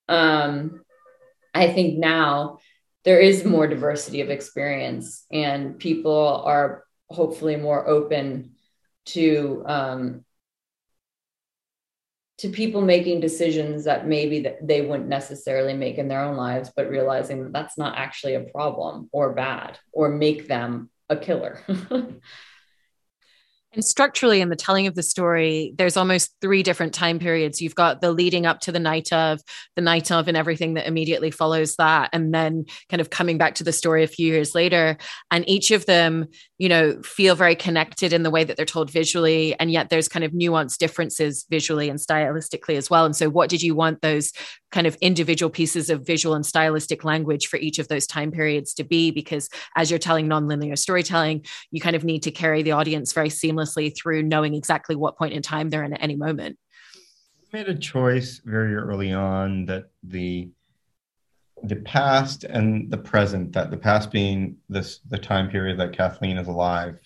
Um, 0.10 0.82
I 1.54 1.72
think 1.72 1.98
now 1.98 2.60
there 3.04 3.20
is 3.20 3.46
more 3.46 3.68
diversity 3.68 4.22
of 4.22 4.30
experience 4.30 5.26
and 5.32 5.78
people 5.78 6.44
are 6.46 6.84
hopefully 7.10 7.56
more 7.56 7.88
open 7.88 8.52
to 9.06 9.64
um, 9.66 10.26
to 12.40 12.50
people 12.50 12.82
making 12.82 13.20
decisions 13.20 13.86
that 13.86 14.08
maybe 14.08 14.42
that 14.42 14.66
they 14.66 14.82
wouldn't 14.82 15.08
necessarily 15.08 15.74
make 15.74 15.98
in 15.98 16.08
their 16.08 16.24
own 16.24 16.36
lives 16.36 16.72
but 16.76 16.90
realizing 16.90 17.44
that 17.44 17.54
that's 17.54 17.78
not 17.78 17.98
actually 17.98 18.34
a 18.34 18.42
problem 18.42 19.10
or 19.12 19.34
bad 19.34 19.78
or 19.92 20.10
make 20.10 20.48
them 20.48 20.90
a 21.10 21.16
killer 21.18 21.60
And 23.74 23.84
structurally, 23.84 24.40
in 24.40 24.50
the 24.50 24.56
telling 24.56 24.86
of 24.86 24.94
the 24.94 25.02
story, 25.02 25.74
there's 25.78 25.98
almost 25.98 26.36
three 26.42 26.62
different 26.62 26.94
time 26.94 27.18
periods. 27.18 27.60
You've 27.60 27.74
got 27.74 28.02
the 28.02 28.12
leading 28.12 28.46
up 28.46 28.60
to 28.62 28.72
the 28.72 28.80
night 28.80 29.12
of, 29.12 29.42
the 29.76 29.82
night 29.82 30.12
of, 30.12 30.28
and 30.28 30.38
everything 30.38 30.76
that 30.76 30.86
immediately 30.86 31.32
follows 31.32 31.76
that. 31.78 32.12
And 32.14 32.32
then 32.34 32.66
kind 32.90 33.02
of 33.02 33.10
coming 33.10 33.40
back 33.40 33.56
to 33.56 33.64
the 33.64 33.74
story 33.74 34.04
a 34.04 34.08
few 34.08 34.32
years 34.32 34.54
later. 34.54 34.96
And 35.32 35.48
each 35.50 35.72
of 35.72 35.88
them, 35.88 36.28
you 36.60 36.70
know, 36.70 37.02
feel 37.02 37.34
very 37.34 37.56
connected 37.56 38.14
in 38.14 38.22
the 38.22 38.30
way 38.30 38.44
that 38.44 38.58
they're 38.58 38.66
told 38.66 38.92
visually. 38.92 39.60
And 39.60 39.72
yet 39.72 39.90
there's 39.90 40.08
kind 40.08 40.24
of 40.24 40.34
nuanced 40.34 40.78
differences 40.78 41.46
visually 41.50 41.90
and 41.90 42.00
stylistically 42.00 42.78
as 42.78 42.92
well. 42.92 43.06
And 43.06 43.16
so, 43.16 43.28
what 43.28 43.50
did 43.50 43.64
you 43.64 43.74
want 43.74 44.02
those 44.02 44.32
kind 44.72 44.86
of 44.86 44.96
individual 45.02 45.50
pieces 45.50 45.90
of 45.90 46.06
visual 46.06 46.36
and 46.36 46.46
stylistic 46.46 47.04
language 47.04 47.48
for 47.48 47.58
each 47.58 47.80
of 47.80 47.88
those 47.88 48.06
time 48.06 48.32
periods 48.32 48.76
to 48.76 48.84
be? 48.84 49.10
Because 49.10 49.50
as 49.76 49.90
you're 49.90 50.00
telling 50.00 50.28
nonlinear 50.28 50.78
storytelling, 50.78 51.44
you 51.72 51.82
kind 51.82 51.96
of 51.96 52.04
need 52.04 52.22
to 52.24 52.32
carry 52.32 52.62
the 52.62 52.72
audience 52.72 53.14
very 53.14 53.30
seamlessly 53.30 53.63
seamlessly 53.64 53.96
through 53.96 54.24
knowing 54.24 54.54
exactly 54.54 54.96
what 54.96 55.18
point 55.18 55.34
in 55.34 55.42
time 55.42 55.70
they're 55.70 55.84
in 55.84 55.94
at 55.94 56.02
any 56.02 56.16
moment. 56.16 56.58
We 57.52 57.60
made 57.60 57.70
a 57.70 57.78
choice 57.78 58.42
very 58.44 58.76
early 58.76 59.12
on 59.12 59.66
that 59.66 59.86
the 60.04 60.50
the 61.66 61.78
past 61.78 62.44
and 62.44 62.92
the 62.92 62.98
present 62.98 63.54
that 63.54 63.72
the 63.72 63.78
past 63.78 64.12
being 64.12 64.58
this 64.68 65.00
the 65.10 65.18
time 65.18 65.50
period 65.50 65.80
that 65.80 65.94
kathleen 65.94 66.38
is 66.38 66.50
alive 66.50 67.00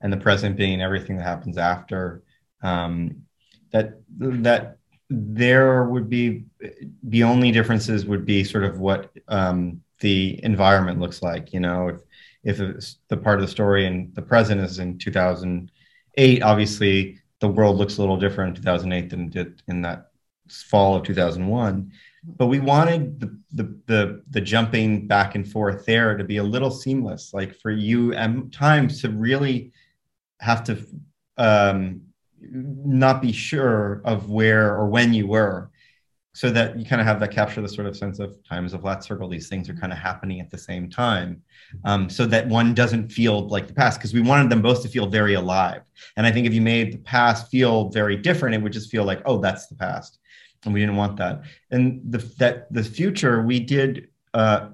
and 0.00 0.12
the 0.12 0.16
present 0.16 0.56
being 0.56 0.80
everything 0.80 1.16
that 1.16 1.24
happens 1.24 1.58
after 1.58 2.22
um, 2.62 3.22
that 3.72 3.94
that 4.18 4.78
there 5.10 5.84
would 5.84 6.08
be 6.08 6.44
the 7.02 7.24
only 7.24 7.50
differences 7.50 8.04
would 8.04 8.24
be 8.24 8.44
sort 8.44 8.62
of 8.62 8.78
what 8.78 9.10
um, 9.26 9.80
the 10.00 10.38
environment 10.44 11.00
looks 11.00 11.20
like 11.20 11.52
you 11.52 11.58
know 11.58 11.88
if 11.88 12.00
if 12.44 12.58
the 13.08 13.16
part 13.16 13.40
of 13.40 13.42
the 13.42 13.50
story 13.50 13.86
in 13.86 14.10
the 14.14 14.22
present 14.22 14.60
is 14.60 14.78
in 14.78 14.96
2000 14.98 15.70
eight, 16.16 16.42
obviously, 16.42 17.18
the 17.40 17.48
world 17.48 17.76
looks 17.76 17.98
a 17.98 18.00
little 18.00 18.16
different 18.16 18.56
in 18.56 18.62
2008 18.62 19.10
than 19.10 19.20
it 19.26 19.30
did 19.30 19.62
in 19.68 19.82
that 19.82 20.10
fall 20.48 20.96
of 20.96 21.02
2001. 21.04 21.92
But 22.24 22.46
we 22.46 22.58
wanted 22.58 23.20
the, 23.20 23.38
the 23.52 23.80
the 23.86 24.22
the 24.30 24.40
jumping 24.40 25.06
back 25.06 25.36
and 25.36 25.48
forth 25.48 25.86
there 25.86 26.16
to 26.16 26.24
be 26.24 26.38
a 26.38 26.42
little 26.42 26.72
seamless, 26.72 27.32
like 27.32 27.54
for 27.54 27.70
you 27.70 28.14
and 28.14 28.52
times 28.52 29.00
to 29.02 29.10
really 29.10 29.72
have 30.40 30.64
to 30.64 30.84
um, 31.38 32.02
not 32.40 33.22
be 33.22 33.32
sure 33.32 34.02
of 34.04 34.28
where 34.28 34.74
or 34.74 34.88
when 34.88 35.14
you 35.14 35.28
were 35.28 35.70
so 36.36 36.50
that 36.50 36.78
you 36.78 36.84
kind 36.84 37.00
of 37.00 37.06
have 37.06 37.18
that 37.18 37.30
capture 37.30 37.62
the 37.62 37.68
sort 37.68 37.86
of 37.86 37.96
sense 37.96 38.18
of 38.18 38.36
times 38.44 38.74
of 38.74 38.82
flat 38.82 39.02
circle 39.02 39.26
these 39.26 39.48
things 39.48 39.70
are 39.70 39.74
kind 39.74 39.90
of 39.90 39.98
happening 39.98 40.38
at 40.38 40.50
the 40.50 40.58
same 40.58 40.90
time 40.90 41.42
um, 41.84 42.10
so 42.10 42.26
that 42.26 42.46
one 42.46 42.74
doesn't 42.74 43.08
feel 43.08 43.48
like 43.48 43.66
the 43.66 43.72
past 43.72 43.98
because 43.98 44.12
we 44.12 44.20
wanted 44.20 44.50
them 44.50 44.60
both 44.60 44.82
to 44.82 44.88
feel 44.88 45.06
very 45.06 45.32
alive. 45.32 45.80
And 46.18 46.26
i 46.26 46.30
think 46.30 46.46
if 46.46 46.52
you 46.52 46.60
made 46.60 46.92
the 46.92 46.98
past 46.98 47.50
feel 47.50 47.88
very 47.88 48.16
different 48.16 48.54
it 48.54 48.60
would 48.62 48.74
just 48.74 48.90
feel 48.90 49.04
like 49.04 49.22
oh 49.24 49.38
that's 49.38 49.66
the 49.66 49.76
past. 49.76 50.18
And 50.64 50.74
we 50.74 50.80
didn't 50.80 50.96
want 50.96 51.16
that. 51.16 51.42
And 51.70 52.02
the 52.04 52.18
that 52.38 52.70
the 52.70 52.84
future 52.84 53.42
we 53.42 53.58
did 53.58 54.08
uh, 54.34 54.68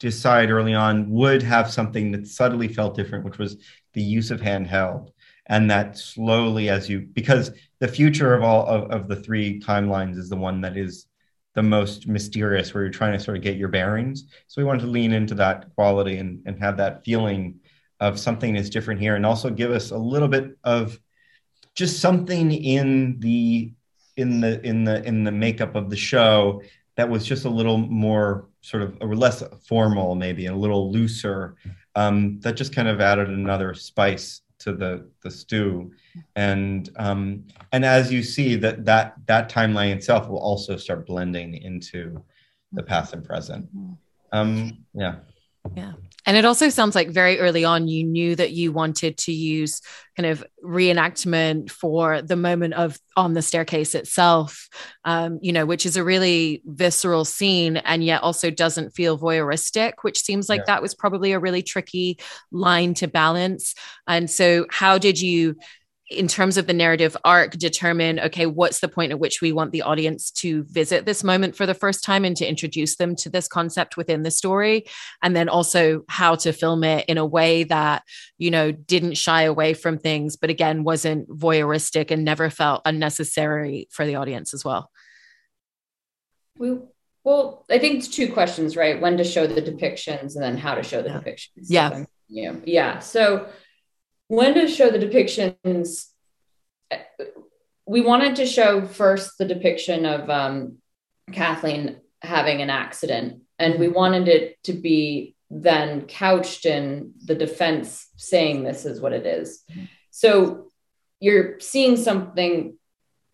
decide 0.00 0.50
early 0.50 0.74
on 0.74 1.08
would 1.10 1.42
have 1.42 1.70
something 1.70 2.10
that 2.10 2.26
subtly 2.26 2.66
felt 2.66 2.96
different 2.96 3.24
which 3.24 3.38
was 3.38 3.58
the 3.92 4.02
use 4.02 4.32
of 4.32 4.40
handheld 4.40 5.12
and 5.46 5.70
that 5.70 5.98
slowly 5.98 6.68
as 6.68 6.88
you 6.88 7.00
because 7.00 7.50
the 7.80 7.88
future 7.88 8.34
of 8.34 8.42
all 8.42 8.66
of, 8.66 8.90
of 8.90 9.08
the 9.08 9.16
three 9.16 9.60
timelines 9.60 10.16
is 10.16 10.28
the 10.28 10.36
one 10.36 10.60
that 10.60 10.76
is 10.76 11.06
the 11.54 11.62
most 11.62 12.06
mysterious 12.08 12.72
where 12.72 12.84
you're 12.84 12.92
trying 12.92 13.12
to 13.12 13.22
sort 13.22 13.36
of 13.36 13.42
get 13.42 13.56
your 13.56 13.68
bearings. 13.68 14.24
So 14.46 14.60
we 14.60 14.64
wanted 14.64 14.82
to 14.82 14.86
lean 14.86 15.12
into 15.12 15.34
that 15.34 15.66
quality 15.74 16.16
and, 16.16 16.42
and 16.46 16.58
have 16.60 16.78
that 16.78 17.04
feeling 17.04 17.60
of 18.00 18.18
something 18.18 18.56
is 18.56 18.70
different 18.70 19.00
here 19.00 19.16
and 19.16 19.26
also 19.26 19.50
give 19.50 19.70
us 19.70 19.90
a 19.90 19.96
little 19.96 20.28
bit 20.28 20.56
of 20.64 20.98
just 21.74 22.00
something 22.00 22.52
in 22.52 23.18
the 23.20 23.72
in 24.16 24.40
the 24.40 24.64
in 24.66 24.84
the 24.84 25.02
in 25.04 25.24
the 25.24 25.32
makeup 25.32 25.74
of 25.74 25.88
the 25.88 25.96
show 25.96 26.62
that 26.96 27.08
was 27.08 27.24
just 27.24 27.44
a 27.44 27.50
little 27.50 27.78
more 27.78 28.48
sort 28.60 28.82
of 28.82 28.96
or 29.00 29.14
less 29.14 29.42
formal 29.66 30.14
maybe 30.14 30.46
and 30.46 30.56
a 30.56 30.58
little 30.58 30.90
looser 30.90 31.56
um, 31.94 32.40
that 32.40 32.56
just 32.56 32.74
kind 32.74 32.88
of 32.88 33.00
added 33.00 33.28
another 33.28 33.72
spice 33.72 34.42
to 34.62 34.72
the 34.72 35.08
the 35.22 35.30
stew. 35.30 35.92
And 36.36 36.90
um, 36.96 37.44
and 37.72 37.84
as 37.84 38.12
you 38.12 38.22
see 38.22 38.56
that 38.56 38.84
that 38.84 39.14
that 39.26 39.50
timeline 39.50 39.94
itself 39.94 40.28
will 40.28 40.38
also 40.38 40.76
start 40.76 41.06
blending 41.06 41.54
into 41.54 42.22
the 42.72 42.82
past 42.82 43.12
and 43.12 43.24
present. 43.24 43.66
Mm-hmm. 43.76 43.92
um, 44.32 44.78
yeah 44.94 45.16
yeah 45.74 45.92
and 46.24 46.36
it 46.36 46.44
also 46.44 46.68
sounds 46.68 46.94
like 46.94 47.10
very 47.10 47.40
early 47.40 47.64
on 47.64 47.88
you 47.88 48.04
knew 48.04 48.36
that 48.36 48.52
you 48.52 48.70
wanted 48.72 49.18
to 49.18 49.32
use 49.32 49.80
kind 50.16 50.26
of 50.26 50.44
reenactment 50.62 51.70
for 51.70 52.22
the 52.22 52.36
moment 52.36 52.74
of 52.74 52.98
on 53.16 53.32
the 53.32 53.42
staircase 53.42 53.94
itself, 53.94 54.68
um, 55.04 55.38
you 55.42 55.52
know, 55.52 55.66
which 55.66 55.86
is 55.86 55.96
a 55.96 56.04
really 56.04 56.62
visceral 56.64 57.24
scene 57.24 57.78
and 57.78 58.04
yet 58.04 58.22
also 58.22 58.50
doesn't 58.50 58.90
feel 58.90 59.18
voyeuristic, 59.18 59.94
which 60.02 60.20
seems 60.22 60.48
like 60.48 60.60
yeah. 60.60 60.74
that 60.74 60.82
was 60.82 60.94
probably 60.94 61.32
a 61.32 61.38
really 61.38 61.62
tricky 61.62 62.18
line 62.50 62.94
to 62.94 63.08
balance. 63.08 63.74
And 64.06 64.30
so, 64.30 64.66
how 64.70 64.98
did 64.98 65.20
you? 65.20 65.56
In 66.12 66.28
terms 66.28 66.56
of 66.56 66.66
the 66.66 66.72
narrative 66.72 67.16
arc 67.24 67.52
determine 67.52 68.20
okay 68.20 68.46
what's 68.46 68.80
the 68.80 68.88
point 68.88 69.12
at 69.12 69.18
which 69.18 69.40
we 69.40 69.52
want 69.52 69.72
the 69.72 69.82
audience 69.82 70.30
to 70.30 70.64
visit 70.64 71.04
this 71.04 71.24
moment 71.24 71.56
for 71.56 71.66
the 71.66 71.74
first 71.74 72.04
time 72.04 72.24
and 72.24 72.36
to 72.36 72.46
introduce 72.46 72.96
them 72.96 73.16
to 73.16 73.30
this 73.30 73.48
concept 73.48 73.96
within 73.96 74.22
the 74.22 74.30
story. 74.30 74.84
And 75.22 75.34
then 75.34 75.48
also 75.48 76.04
how 76.08 76.34
to 76.36 76.52
film 76.52 76.84
it 76.84 77.06
in 77.06 77.18
a 77.18 77.26
way 77.26 77.64
that 77.64 78.02
you 78.38 78.50
know 78.50 78.72
didn't 78.72 79.14
shy 79.14 79.42
away 79.42 79.74
from 79.74 79.98
things 79.98 80.36
but 80.36 80.50
again 80.50 80.84
wasn't 80.84 81.28
voyeuristic 81.28 82.10
and 82.10 82.24
never 82.24 82.50
felt 82.50 82.82
unnecessary 82.84 83.88
for 83.90 84.04
the 84.04 84.16
audience 84.16 84.54
as 84.54 84.64
well. 84.64 84.90
We 86.58 86.78
well 87.24 87.64
i 87.70 87.78
think 87.78 87.98
it's 87.98 88.08
two 88.08 88.32
questions 88.32 88.76
right? 88.76 89.00
When 89.00 89.16
to 89.16 89.24
show 89.24 89.46
the 89.46 89.62
depictions 89.62 90.34
and 90.34 90.42
then 90.42 90.56
how 90.56 90.74
to 90.74 90.82
show 90.82 91.02
the 91.02 91.10
yeah. 91.10 91.20
depictions. 91.20 91.66
Yeah. 91.68 92.04
Yeah. 92.28 92.54
Yeah. 92.64 92.98
So 93.00 93.48
when 94.32 94.54
to 94.54 94.66
show 94.66 94.90
the 94.90 94.98
depictions 94.98 96.06
we 97.86 98.00
wanted 98.00 98.36
to 98.36 98.46
show 98.46 98.86
first 98.86 99.36
the 99.36 99.44
depiction 99.44 100.06
of 100.06 100.30
um, 100.30 100.78
kathleen 101.30 102.00
having 102.22 102.62
an 102.62 102.70
accident 102.70 103.42
and 103.58 103.78
we 103.78 103.88
wanted 103.88 104.28
it 104.28 104.62
to 104.62 104.72
be 104.72 105.36
then 105.50 106.06
couched 106.06 106.64
in 106.64 107.12
the 107.22 107.34
defense 107.34 108.08
saying 108.16 108.64
this 108.64 108.86
is 108.86 109.02
what 109.02 109.12
it 109.12 109.26
is. 109.26 109.62
So 110.10 110.68
you're 111.20 111.60
seeing 111.60 111.98
something 111.98 112.78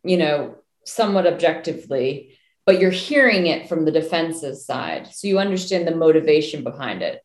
you 0.02 0.16
know 0.16 0.56
somewhat 0.84 1.28
objectively 1.28 2.36
but 2.66 2.80
you're 2.80 2.90
hearing 2.90 3.46
it 3.46 3.68
from 3.68 3.84
the 3.84 3.92
defense's 3.92 4.66
side. 4.66 5.06
So 5.12 5.28
you 5.28 5.38
understand 5.38 5.86
the 5.86 5.94
motivation 5.94 6.64
behind 6.64 7.02
it. 7.02 7.22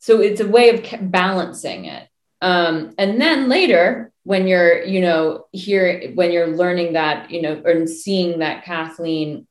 So 0.00 0.20
it's 0.20 0.40
a 0.40 0.48
way 0.48 0.68
of 0.70 1.10
balancing 1.12 1.84
it 1.84 2.07
um, 2.40 2.94
and 2.98 3.20
then 3.20 3.48
later, 3.48 4.12
when 4.22 4.46
you're, 4.46 4.84
you 4.84 5.00
know, 5.00 5.46
here, 5.52 6.12
when 6.14 6.30
you're 6.30 6.48
learning 6.48 6.92
that, 6.92 7.30
you 7.30 7.42
know, 7.42 7.60
or 7.64 7.86
seeing 7.86 8.40
that 8.40 8.64
Kathleen, 8.64 9.46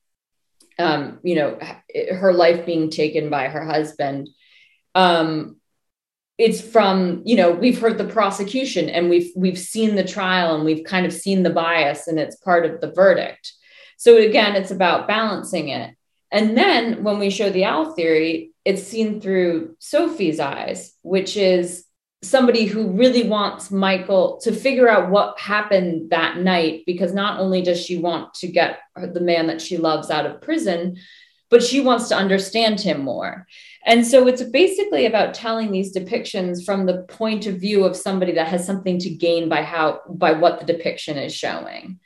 um, 0.79 1.19
you 1.23 1.35
know, 1.35 1.59
her 2.13 2.33
life 2.33 2.65
being 2.65 2.89
taken 2.89 3.29
by 3.29 3.47
her 3.47 3.65
husband, 3.65 4.29
um, 4.95 5.57
it's 6.37 6.61
from 6.61 7.23
you 7.25 7.35
know 7.35 7.51
we've 7.51 7.79
heard 7.79 7.97
the 7.97 8.05
prosecution 8.05 8.89
and 8.89 9.09
we've 9.09 9.31
we've 9.35 9.57
seen 9.57 9.95
the 9.95 10.03
trial 10.03 10.55
and 10.55 10.63
we've 10.63 10.83
kind 10.83 11.05
of 11.05 11.13
seen 11.13 11.43
the 11.43 11.49
bias 11.49 12.07
and 12.07 12.19
it's 12.19 12.35
part 12.35 12.65
of 12.65 12.79
the 12.79 12.91
verdict. 12.91 13.53
So 13.97 14.17
again 14.17 14.55
it's 14.55 14.71
about 14.71 15.07
balancing 15.07 15.69
it. 15.69 15.95
And 16.31 16.57
then 16.57 17.03
when 17.03 17.19
we 17.19 17.29
show 17.29 17.49
the 17.49 17.65
owl 17.65 17.93
theory 17.93 18.51
it's 18.65 18.83
seen 18.83 19.19
through 19.19 19.75
sophie's 19.79 20.39
eyes 20.39 20.93
which 21.01 21.37
is 21.37 21.86
somebody 22.23 22.65
who 22.65 22.89
really 22.91 23.27
wants 23.27 23.69
michael 23.69 24.39
to 24.41 24.51
figure 24.51 24.89
out 24.89 25.09
what 25.09 25.39
happened 25.39 26.09
that 26.09 26.37
night 26.37 26.83
because 26.85 27.13
not 27.13 27.39
only 27.39 27.61
does 27.61 27.79
she 27.79 27.97
want 27.97 28.33
to 28.33 28.47
get 28.47 28.79
the 29.13 29.21
man 29.21 29.47
that 29.47 29.61
she 29.61 29.77
loves 29.77 30.09
out 30.09 30.25
of 30.25 30.41
prison 30.41 30.97
but 31.49 31.63
she 31.63 31.79
wants 31.79 32.09
to 32.09 32.15
understand 32.15 32.79
him 32.81 33.01
more 33.01 33.45
and 33.87 34.05
so 34.05 34.27
it's 34.27 34.43
basically 34.43 35.05
about 35.05 35.33
telling 35.33 35.71
these 35.71 35.95
depictions 35.95 36.65
from 36.65 36.85
the 36.85 37.03
point 37.03 37.45
of 37.45 37.55
view 37.55 37.85
of 37.85 37.95
somebody 37.95 38.33
that 38.33 38.49
has 38.49 38.65
something 38.65 38.99
to 38.99 39.09
gain 39.09 39.47
by 39.47 39.61
how 39.61 40.01
by 40.09 40.33
what 40.33 40.59
the 40.59 40.65
depiction 40.65 41.17
is 41.17 41.33
showing. 41.33 41.97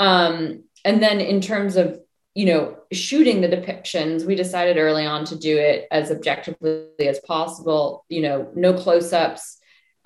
Um, 0.00 0.64
and 0.84 1.00
then 1.00 1.20
in 1.20 1.40
terms 1.40 1.76
of 1.76 2.00
you 2.34 2.46
know 2.46 2.76
shooting 2.90 3.40
the 3.40 3.48
depictions, 3.48 4.26
we 4.26 4.34
decided 4.34 4.78
early 4.78 5.06
on 5.06 5.24
to 5.26 5.38
do 5.38 5.56
it 5.56 5.86
as 5.92 6.10
objectively 6.10 6.88
as 6.98 7.20
possible. 7.20 8.04
You 8.08 8.22
know, 8.22 8.50
no 8.56 8.74
close-ups. 8.74 9.57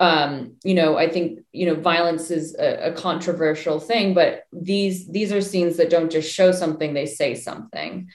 Um, 0.03 0.57
you 0.65 0.73
know, 0.73 0.97
I 0.97 1.07
think 1.07 1.39
you 1.53 1.65
know 1.65 1.75
violence 1.75 2.29
is 2.29 2.57
a, 2.59 2.89
a 2.89 2.91
controversial 2.91 3.79
thing, 3.79 4.13
but 4.13 4.43
these 4.51 5.07
these 5.07 5.31
are 5.31 5.39
scenes 5.39 5.77
that 5.77 5.89
don't 5.89 6.11
just 6.11 6.29
show 6.29 6.51
something; 6.51 6.93
they 6.93 7.05
say 7.05 7.35
something. 7.35 8.09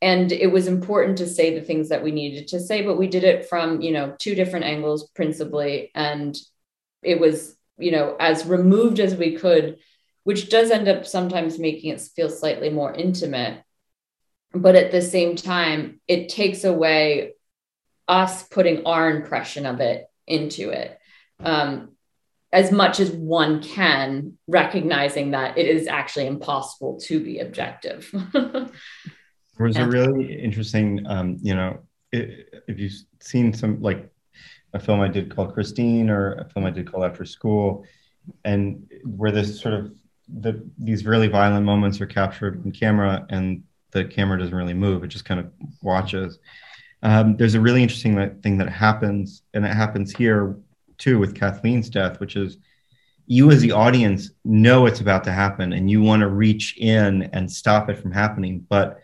And 0.00 0.32
it 0.32 0.46
was 0.46 0.66
important 0.66 1.18
to 1.18 1.26
say 1.26 1.54
the 1.54 1.64
things 1.64 1.90
that 1.90 2.02
we 2.02 2.12
needed 2.12 2.48
to 2.48 2.60
say 2.60 2.80
but 2.80 2.96
we 2.96 3.08
did 3.08 3.24
it 3.24 3.46
from 3.46 3.82
you 3.82 3.92
know 3.92 4.16
two 4.18 4.34
different 4.34 4.64
angles 4.64 5.10
principally. 5.10 5.90
And 5.94 6.34
it 7.02 7.20
was 7.20 7.54
you 7.76 7.90
know 7.90 8.16
as 8.18 8.46
removed 8.46 8.98
as 8.98 9.14
we 9.14 9.36
could 9.36 9.76
which 10.22 10.48
does 10.48 10.70
end 10.70 10.88
up 10.88 11.04
sometimes 11.04 11.58
making 11.58 11.92
it 11.92 12.00
feel 12.00 12.30
slightly 12.30 12.70
more 12.70 12.94
intimate. 12.94 13.62
But 14.54 14.76
at 14.76 14.92
the 14.92 15.02
same 15.02 15.36
time 15.36 16.00
it 16.08 16.30
takes 16.30 16.64
away 16.64 17.34
us 18.08 18.44
putting 18.44 18.86
our 18.86 19.10
impression 19.10 19.66
of 19.66 19.80
it 19.80 20.06
into 20.26 20.70
it 20.70 20.98
um, 21.40 21.90
as 22.52 22.70
much 22.70 23.00
as 23.00 23.10
one 23.10 23.62
can 23.62 24.38
recognizing 24.46 25.32
that 25.32 25.58
it 25.58 25.66
is 25.66 25.86
actually 25.86 26.26
impossible 26.26 26.98
to 27.00 27.22
be 27.22 27.40
objective 27.40 28.12
There 29.56 29.66
was 29.66 29.76
a 29.76 29.86
really 29.86 30.34
interesting, 30.42 31.06
um, 31.06 31.38
you 31.40 31.54
know, 31.54 31.78
it, 32.10 32.62
if 32.66 32.78
you've 32.78 32.92
seen 33.20 33.52
some 33.52 33.80
like 33.80 34.10
a 34.72 34.80
film 34.80 35.00
I 35.00 35.08
did 35.08 35.34
called 35.34 35.54
Christine 35.54 36.10
or 36.10 36.32
a 36.32 36.48
film 36.48 36.66
I 36.66 36.70
did 36.70 36.90
called 36.90 37.04
After 37.04 37.24
School, 37.24 37.84
and 38.44 38.90
where 39.04 39.30
this 39.30 39.60
sort 39.60 39.74
of 39.74 39.94
the 40.28 40.68
these 40.78 41.06
really 41.06 41.28
violent 41.28 41.64
moments 41.64 42.00
are 42.00 42.06
captured 42.06 42.64
on 42.64 42.72
camera 42.72 43.26
and 43.30 43.62
the 43.92 44.04
camera 44.04 44.38
doesn't 44.38 44.54
really 44.54 44.74
move; 44.74 45.04
it 45.04 45.08
just 45.08 45.24
kind 45.24 45.38
of 45.38 45.52
watches. 45.82 46.40
Um, 47.04 47.36
there's 47.36 47.54
a 47.54 47.60
really 47.60 47.82
interesting 47.82 48.40
thing 48.40 48.58
that 48.58 48.68
happens, 48.68 49.42
and 49.52 49.64
it 49.64 49.72
happens 49.72 50.16
here 50.16 50.56
too 50.98 51.18
with 51.18 51.34
Kathleen's 51.34 51.90
death, 51.90 52.20
which 52.20 52.36
is 52.36 52.58
you 53.26 53.50
as 53.50 53.60
the 53.60 53.72
audience 53.72 54.30
know 54.44 54.86
it's 54.86 55.00
about 55.00 55.24
to 55.24 55.32
happen 55.32 55.72
and 55.72 55.90
you 55.90 56.02
want 56.02 56.20
to 56.20 56.28
reach 56.28 56.76
in 56.76 57.22
and 57.32 57.50
stop 57.50 57.88
it 57.88 57.98
from 57.98 58.12
happening, 58.12 58.66
but 58.68 59.00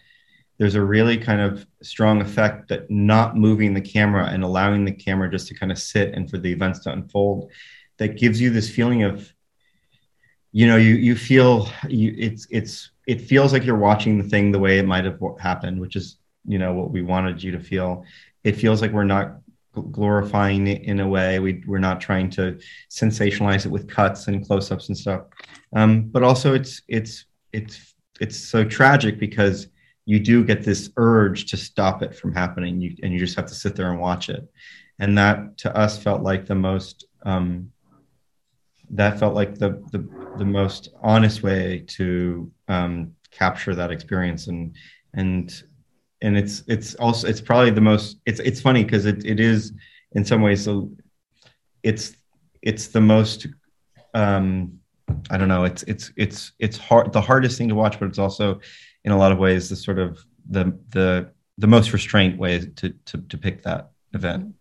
there's 0.58 0.74
a 0.74 0.82
really 0.82 1.16
kind 1.16 1.40
of 1.40 1.66
strong 1.82 2.20
effect 2.20 2.68
that 2.68 2.90
not 2.90 3.34
moving 3.34 3.72
the 3.72 3.80
camera 3.80 4.26
and 4.26 4.44
allowing 4.44 4.84
the 4.84 4.92
camera 4.92 5.30
just 5.30 5.48
to 5.48 5.54
kind 5.54 5.72
of 5.72 5.78
sit 5.78 6.12
and 6.12 6.30
for 6.30 6.36
the 6.36 6.52
events 6.52 6.80
to 6.80 6.92
unfold 6.92 7.50
that 7.96 8.18
gives 8.18 8.40
you 8.40 8.50
this 8.50 8.68
feeling 8.68 9.02
of 9.02 9.32
you 10.52 10.66
know 10.66 10.76
you 10.76 10.96
you 10.96 11.16
feel 11.16 11.68
you 11.88 12.14
it's 12.18 12.46
it's 12.50 12.90
it 13.06 13.20
feels 13.22 13.52
like 13.54 13.64
you're 13.64 13.78
watching 13.78 14.18
the 14.18 14.28
thing 14.28 14.52
the 14.52 14.58
way 14.58 14.78
it 14.78 14.84
might 14.84 15.04
have 15.04 15.18
happened 15.38 15.80
which 15.80 15.96
is 15.96 16.18
you 16.46 16.58
know 16.58 16.72
what 16.72 16.90
we 16.90 17.02
wanted 17.02 17.42
you 17.42 17.52
to 17.52 17.60
feel. 17.60 18.04
It 18.44 18.56
feels 18.56 18.80
like 18.80 18.92
we're 18.92 19.04
not 19.04 19.36
glorifying 19.90 20.66
it 20.66 20.82
in 20.82 21.00
a 21.00 21.08
way. 21.08 21.38
We, 21.38 21.62
we're 21.66 21.78
not 21.78 22.00
trying 22.00 22.30
to 22.30 22.58
sensationalize 22.90 23.66
it 23.66 23.70
with 23.70 23.88
cuts 23.88 24.28
and 24.28 24.44
close-ups 24.44 24.88
and 24.88 24.96
stuff. 24.96 25.22
Um, 25.74 26.02
but 26.02 26.22
also 26.22 26.54
it's 26.54 26.82
it's 26.88 27.26
it's 27.52 27.94
it's 28.20 28.38
so 28.38 28.64
tragic 28.64 29.18
because 29.18 29.68
you 30.06 30.18
do 30.18 30.44
get 30.44 30.64
this 30.64 30.90
urge 30.96 31.50
to 31.50 31.56
stop 31.56 32.02
it 32.02 32.14
from 32.14 32.34
happening. 32.34 32.80
You, 32.80 32.96
and 33.02 33.12
you 33.12 33.18
just 33.18 33.36
have 33.36 33.46
to 33.46 33.54
sit 33.54 33.76
there 33.76 33.90
and 33.90 34.00
watch 34.00 34.28
it. 34.28 34.48
And 34.98 35.16
that 35.16 35.56
to 35.58 35.76
us 35.76 36.02
felt 36.02 36.22
like 36.22 36.46
the 36.46 36.54
most 36.54 37.06
um, 37.22 37.70
that 38.90 39.18
felt 39.18 39.34
like 39.34 39.56
the, 39.56 39.82
the 39.92 40.08
the 40.36 40.44
most 40.44 40.88
honest 41.02 41.42
way 41.42 41.84
to 41.86 42.50
um, 42.68 43.14
capture 43.30 43.74
that 43.74 43.90
experience 43.90 44.48
and 44.48 44.74
and 45.14 45.62
and 46.22 46.36
it's 46.36 46.62
it's 46.66 46.94
also 46.96 47.26
it's 47.26 47.40
probably 47.40 47.70
the 47.70 47.80
most 47.80 48.18
it's 48.26 48.40
it's 48.40 48.60
funny 48.60 48.84
because 48.84 49.06
it, 49.06 49.24
it 49.24 49.40
is 49.40 49.72
in 50.12 50.24
some 50.24 50.42
ways 50.42 50.68
it's 51.82 52.16
it's 52.62 52.88
the 52.88 53.00
most 53.00 53.46
um 54.14 54.78
i 55.30 55.36
don't 55.36 55.48
know 55.48 55.64
it's 55.64 55.82
it's 55.84 56.12
it's 56.16 56.52
it's 56.58 56.76
hard 56.76 57.12
the 57.12 57.20
hardest 57.20 57.56
thing 57.58 57.68
to 57.68 57.74
watch 57.74 57.98
but 57.98 58.06
it's 58.06 58.18
also 58.18 58.60
in 59.04 59.12
a 59.12 59.16
lot 59.16 59.32
of 59.32 59.38
ways 59.38 59.68
the 59.68 59.76
sort 59.76 59.98
of 59.98 60.18
the 60.50 60.76
the 60.90 61.30
the 61.60 61.66
most 61.66 61.92
restraint 61.92 62.38
way 62.38 62.58
to 62.58 62.90
to 63.06 63.38
pick 63.38 63.62
that 63.62 63.90
event. 64.14 64.54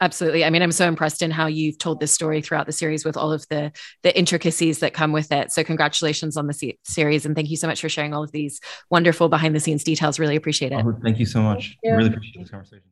Absolutely. 0.00 0.44
I 0.44 0.50
mean, 0.50 0.62
I'm 0.62 0.72
so 0.72 0.86
impressed 0.86 1.22
in 1.22 1.30
how 1.30 1.46
you've 1.46 1.78
told 1.78 1.98
this 1.98 2.12
story 2.12 2.40
throughout 2.40 2.66
the 2.66 2.72
series 2.72 3.04
with 3.04 3.16
all 3.16 3.32
of 3.32 3.44
the 3.48 3.72
the 4.02 4.16
intricacies 4.16 4.78
that 4.78 4.94
come 4.94 5.12
with 5.12 5.32
it. 5.32 5.50
So, 5.50 5.64
congratulations 5.64 6.36
on 6.36 6.46
the 6.46 6.52
se- 6.52 6.78
series, 6.84 7.26
and 7.26 7.34
thank 7.34 7.50
you 7.50 7.56
so 7.56 7.66
much 7.66 7.80
for 7.80 7.88
sharing 7.88 8.14
all 8.14 8.22
of 8.22 8.30
these 8.30 8.60
wonderful 8.90 9.28
behind 9.28 9.56
the 9.56 9.60
scenes 9.60 9.82
details. 9.82 10.18
Really 10.18 10.36
appreciate 10.36 10.72
it. 10.72 10.84
Oh, 10.84 10.96
thank 11.02 11.18
you 11.18 11.26
so 11.26 11.42
much. 11.42 11.76
I 11.84 11.88
really 11.90 12.08
appreciate 12.08 12.42
this 12.42 12.50
conversation. 12.50 12.84